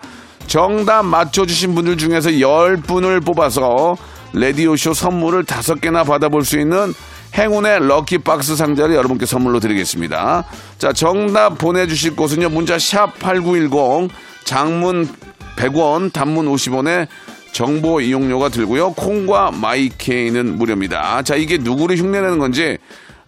정답 0.48 1.04
맞춰주신 1.04 1.76
분들 1.76 1.98
중에서 1.98 2.30
10분을 2.30 3.26
뽑아서 3.26 3.96
레디오쇼 4.34 4.94
선물을 4.94 5.44
5개나 5.44 6.06
받아볼 6.06 6.44
수 6.44 6.60
있는 6.60 6.94
행운의 7.36 7.88
럭키박스 7.88 8.56
상자를 8.56 8.96
여러분께 8.96 9.26
선물로 9.26 9.60
드리겠습니다. 9.60 10.44
자, 10.78 10.94
정답 10.94 11.58
보내주실 11.58 12.16
곳은요. 12.16 12.50
문자 12.50 12.78
샵 12.78 13.18
8910 13.20 14.10
장문 14.44 15.08
100원, 15.56 16.12
단문 16.12 16.48
50원에 16.48 17.08
정보 17.52 18.02
이용료가 18.02 18.50
들고요. 18.50 18.94
콩과 18.94 19.52
마이케이는 19.52 20.58
무료입니다. 20.58 21.22
자, 21.22 21.36
이게 21.36 21.58
누구를 21.58 21.98
흉내내는 21.98 22.40
건지 22.40 22.78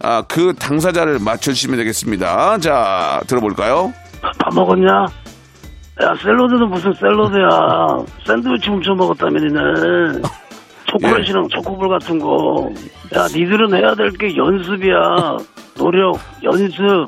아, 0.02 0.22
그 0.28 0.54
당사자를 0.58 1.18
맞춰주시면 1.20 1.78
되겠습니다. 1.78 2.58
자, 2.58 3.20
들어볼까요? 3.26 3.92
밥 4.38 4.54
먹었냐? 4.54 4.90
야, 6.02 6.14
샐러드는 6.22 6.68
무슨 6.68 6.92
샐러드야. 6.92 8.04
샌드위치 8.26 8.68
훔쳐 8.68 8.94
먹었다며, 8.94 9.40
니는. 9.40 10.22
초콜릿이랑 10.86 11.48
초코볼 11.48 11.88
같은 11.88 12.18
거. 12.18 12.70
야, 13.14 13.26
니들은 13.26 13.74
해야 13.74 13.94
될 13.94 14.10
게 14.12 14.36
연습이야. 14.36 15.38
노력, 15.76 16.18
연습. 16.42 17.06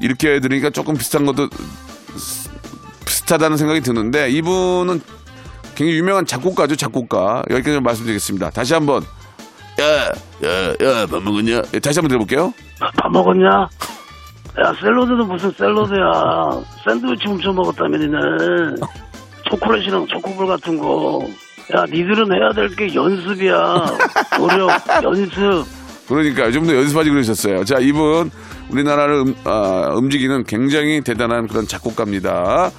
이렇게 0.00 0.40
들으니까 0.40 0.70
조금 0.70 0.94
비슷한 0.94 1.24
것도 1.26 1.48
비슷하다는 3.06 3.56
생각이 3.56 3.80
드는데 3.80 4.28
이분은 4.30 5.00
굉장히 5.74 5.98
유명한 5.98 6.26
작곡가죠, 6.26 6.76
작곡가. 6.76 7.42
여기까지 7.50 7.80
말씀드리겠습니다. 7.80 8.50
다시 8.50 8.74
한번 8.74 9.02
야, 9.80 9.86
야, 10.48 10.70
야, 10.80 11.06
밥 11.06 11.22
먹었냐? 11.22 11.62
예, 11.74 11.78
다시 11.80 11.98
한번 11.98 12.08
들어볼게요. 12.08 12.52
밥 12.96 13.10
먹었냐? 13.10 13.48
야, 13.48 14.72
샐러드는 14.80 15.26
무슨 15.26 15.50
샐러드야. 15.50 16.62
샌드위치 16.84 17.26
훔쳐 17.26 17.52
먹었다며, 17.52 17.98
니는. 17.98 18.76
초콜릿이랑 19.50 20.06
초코볼 20.06 20.46
같은 20.46 20.78
거. 20.78 21.26
야, 21.76 21.84
니들은 21.90 22.32
해야 22.32 22.50
될 22.52 22.68
게 22.76 22.94
연습이야. 22.94 23.54
노력, 24.38 24.70
연습. 25.02 25.64
그러니까 26.08 26.50
좀 26.50 26.66
더 26.66 26.74
연습하지 26.76 27.10
그러셨어요. 27.10 27.64
자, 27.64 27.76
이분 27.80 28.30
우리나라를 28.70 29.14
음, 29.26 29.34
아, 29.44 29.88
움직이는 29.94 30.44
굉장히 30.44 31.00
대단한 31.00 31.46
그런 31.48 31.66
작곡가입니다. 31.66 32.70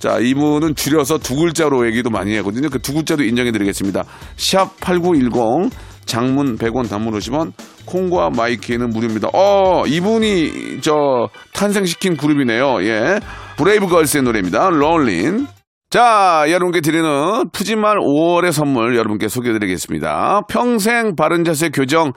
자, 0.00 0.18
이분은 0.18 0.74
줄여서 0.74 1.18
두 1.18 1.36
글자로 1.36 1.86
얘기도 1.86 2.10
많이 2.10 2.36
하거든요. 2.38 2.68
그 2.68 2.78
두 2.80 2.92
글자도 2.94 3.22
인정해 3.22 3.52
드리겠습니다. 3.52 4.02
샵 4.36 4.78
8910 4.80 5.70
장문 6.06 6.58
100원 6.58 6.88
단문 6.88 7.14
50원 7.14 7.52
콩과 7.86 8.30
my 8.30 8.47
K는 8.47 8.90
무료입니다. 8.90 9.28
어, 9.32 9.84
이분이 9.86 10.80
저 10.80 11.28
탄생시킨 11.52 12.16
그룹이네요. 12.16 12.82
예. 12.84 13.20
브레이브걸스의 13.56 14.22
노래입니다. 14.22 14.70
롤린. 14.70 15.46
자, 15.90 16.44
여러분께 16.48 16.80
드리는 16.80 17.04
푸짐한 17.52 17.98
5월의 17.98 18.50
선물 18.50 18.96
여러분께 18.96 19.28
소개해드리겠습니다. 19.28 20.42
평생 20.48 21.14
바른 21.14 21.44
자세 21.44 21.68
교정 21.68 22.12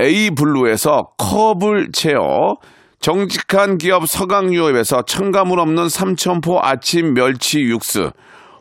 에이블루에서 0.00 1.10
커블체어 1.16 2.56
정직한 2.98 3.78
기업 3.78 4.08
서강유업에서 4.08 5.02
첨가물 5.02 5.60
없는 5.60 5.88
삼천포 5.88 6.58
아침 6.60 7.14
멸치 7.14 7.60
육수 7.60 8.10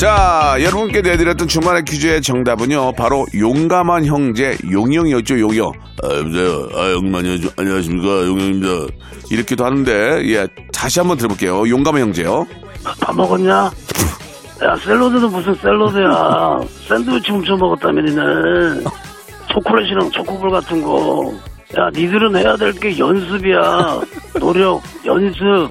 자, 0.00 0.56
여러분께 0.58 1.02
내드렸던 1.02 1.46
주말의 1.46 1.84
퀴즈의 1.84 2.22
정답은요, 2.22 2.92
바로 2.92 3.26
용감한 3.38 4.06
형제 4.06 4.56
용영이었죠, 4.70 5.38
용영. 5.38 5.72
아, 6.02 6.16
여보세요. 6.16 6.68
아, 6.74 6.94
안녕하십니까. 7.58 8.26
용영입니다. 8.26 8.94
이렇게도 9.30 9.62
하는데, 9.62 10.22
예, 10.24 10.48
다시 10.72 11.00
한번 11.00 11.18
들어볼게요. 11.18 11.68
용감한 11.68 12.00
형제요. 12.00 12.46
밥 13.02 13.14
먹었냐? 13.14 13.52
야, 14.62 14.76
샐러드는 14.82 15.30
무슨 15.32 15.54
샐러드야. 15.56 16.60
샌드위치 16.88 17.30
훔쳐 17.32 17.54
먹었다며, 17.56 18.00
니네. 18.00 18.22
초콜릿이랑 19.52 20.10
초코볼 20.12 20.48
같은 20.50 20.82
거. 20.82 21.30
야, 21.78 21.90
니들은 21.94 22.36
해야 22.36 22.56
될 22.56 22.72
게 22.72 22.98
연습이야. 22.98 24.00
노력, 24.40 24.80
연습. 25.04 25.70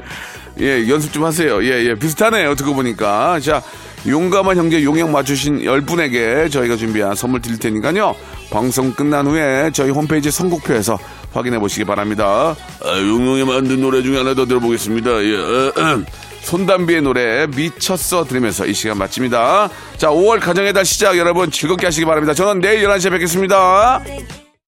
예, 0.61 0.87
연습 0.87 1.11
좀 1.13 1.23
하세요. 1.23 1.63
예, 1.63 1.83
예, 1.85 1.95
비슷하네요. 1.95 2.53
듣고 2.53 2.75
보니까. 2.75 3.39
자, 3.39 3.61
용감한 4.07 4.57
형제 4.57 4.83
용역 4.83 5.09
맞추신 5.09 5.59
10분에게 5.61 6.51
저희가 6.51 6.75
준비한 6.75 7.15
선물 7.15 7.41
드릴 7.41 7.59
테니까요. 7.59 8.15
방송 8.51 8.91
끝난 8.93 9.27
후에 9.27 9.69
저희 9.73 9.91
홈페이지 9.91 10.31
선곡표에서 10.31 10.97
확인해 11.33 11.59
보시기 11.59 11.85
바랍니다. 11.85 12.55
아, 12.83 12.97
용용이 12.97 13.43
만든 13.45 13.81
노래 13.81 14.01
중에 14.01 14.17
하나 14.17 14.33
더 14.33 14.45
들어보겠습니다. 14.45 15.23
예, 15.23 15.35
어, 15.35 15.73
어. 15.75 16.03
손담비의 16.41 17.01
노래 17.01 17.47
미쳤어 17.47 18.25
들으면서 18.25 18.65
이 18.65 18.73
시간 18.73 18.97
마칩니다. 18.97 19.69
자, 19.97 20.07
5월 20.07 20.39
가정의 20.39 20.73
달 20.73 20.85
시작 20.85 21.17
여러분 21.17 21.51
즐겁게 21.51 21.85
하시기 21.87 22.05
바랍니다. 22.05 22.33
저는 22.33 22.61
내일 22.61 22.87
11시에 22.87 23.11
뵙겠습니다. 23.11 24.01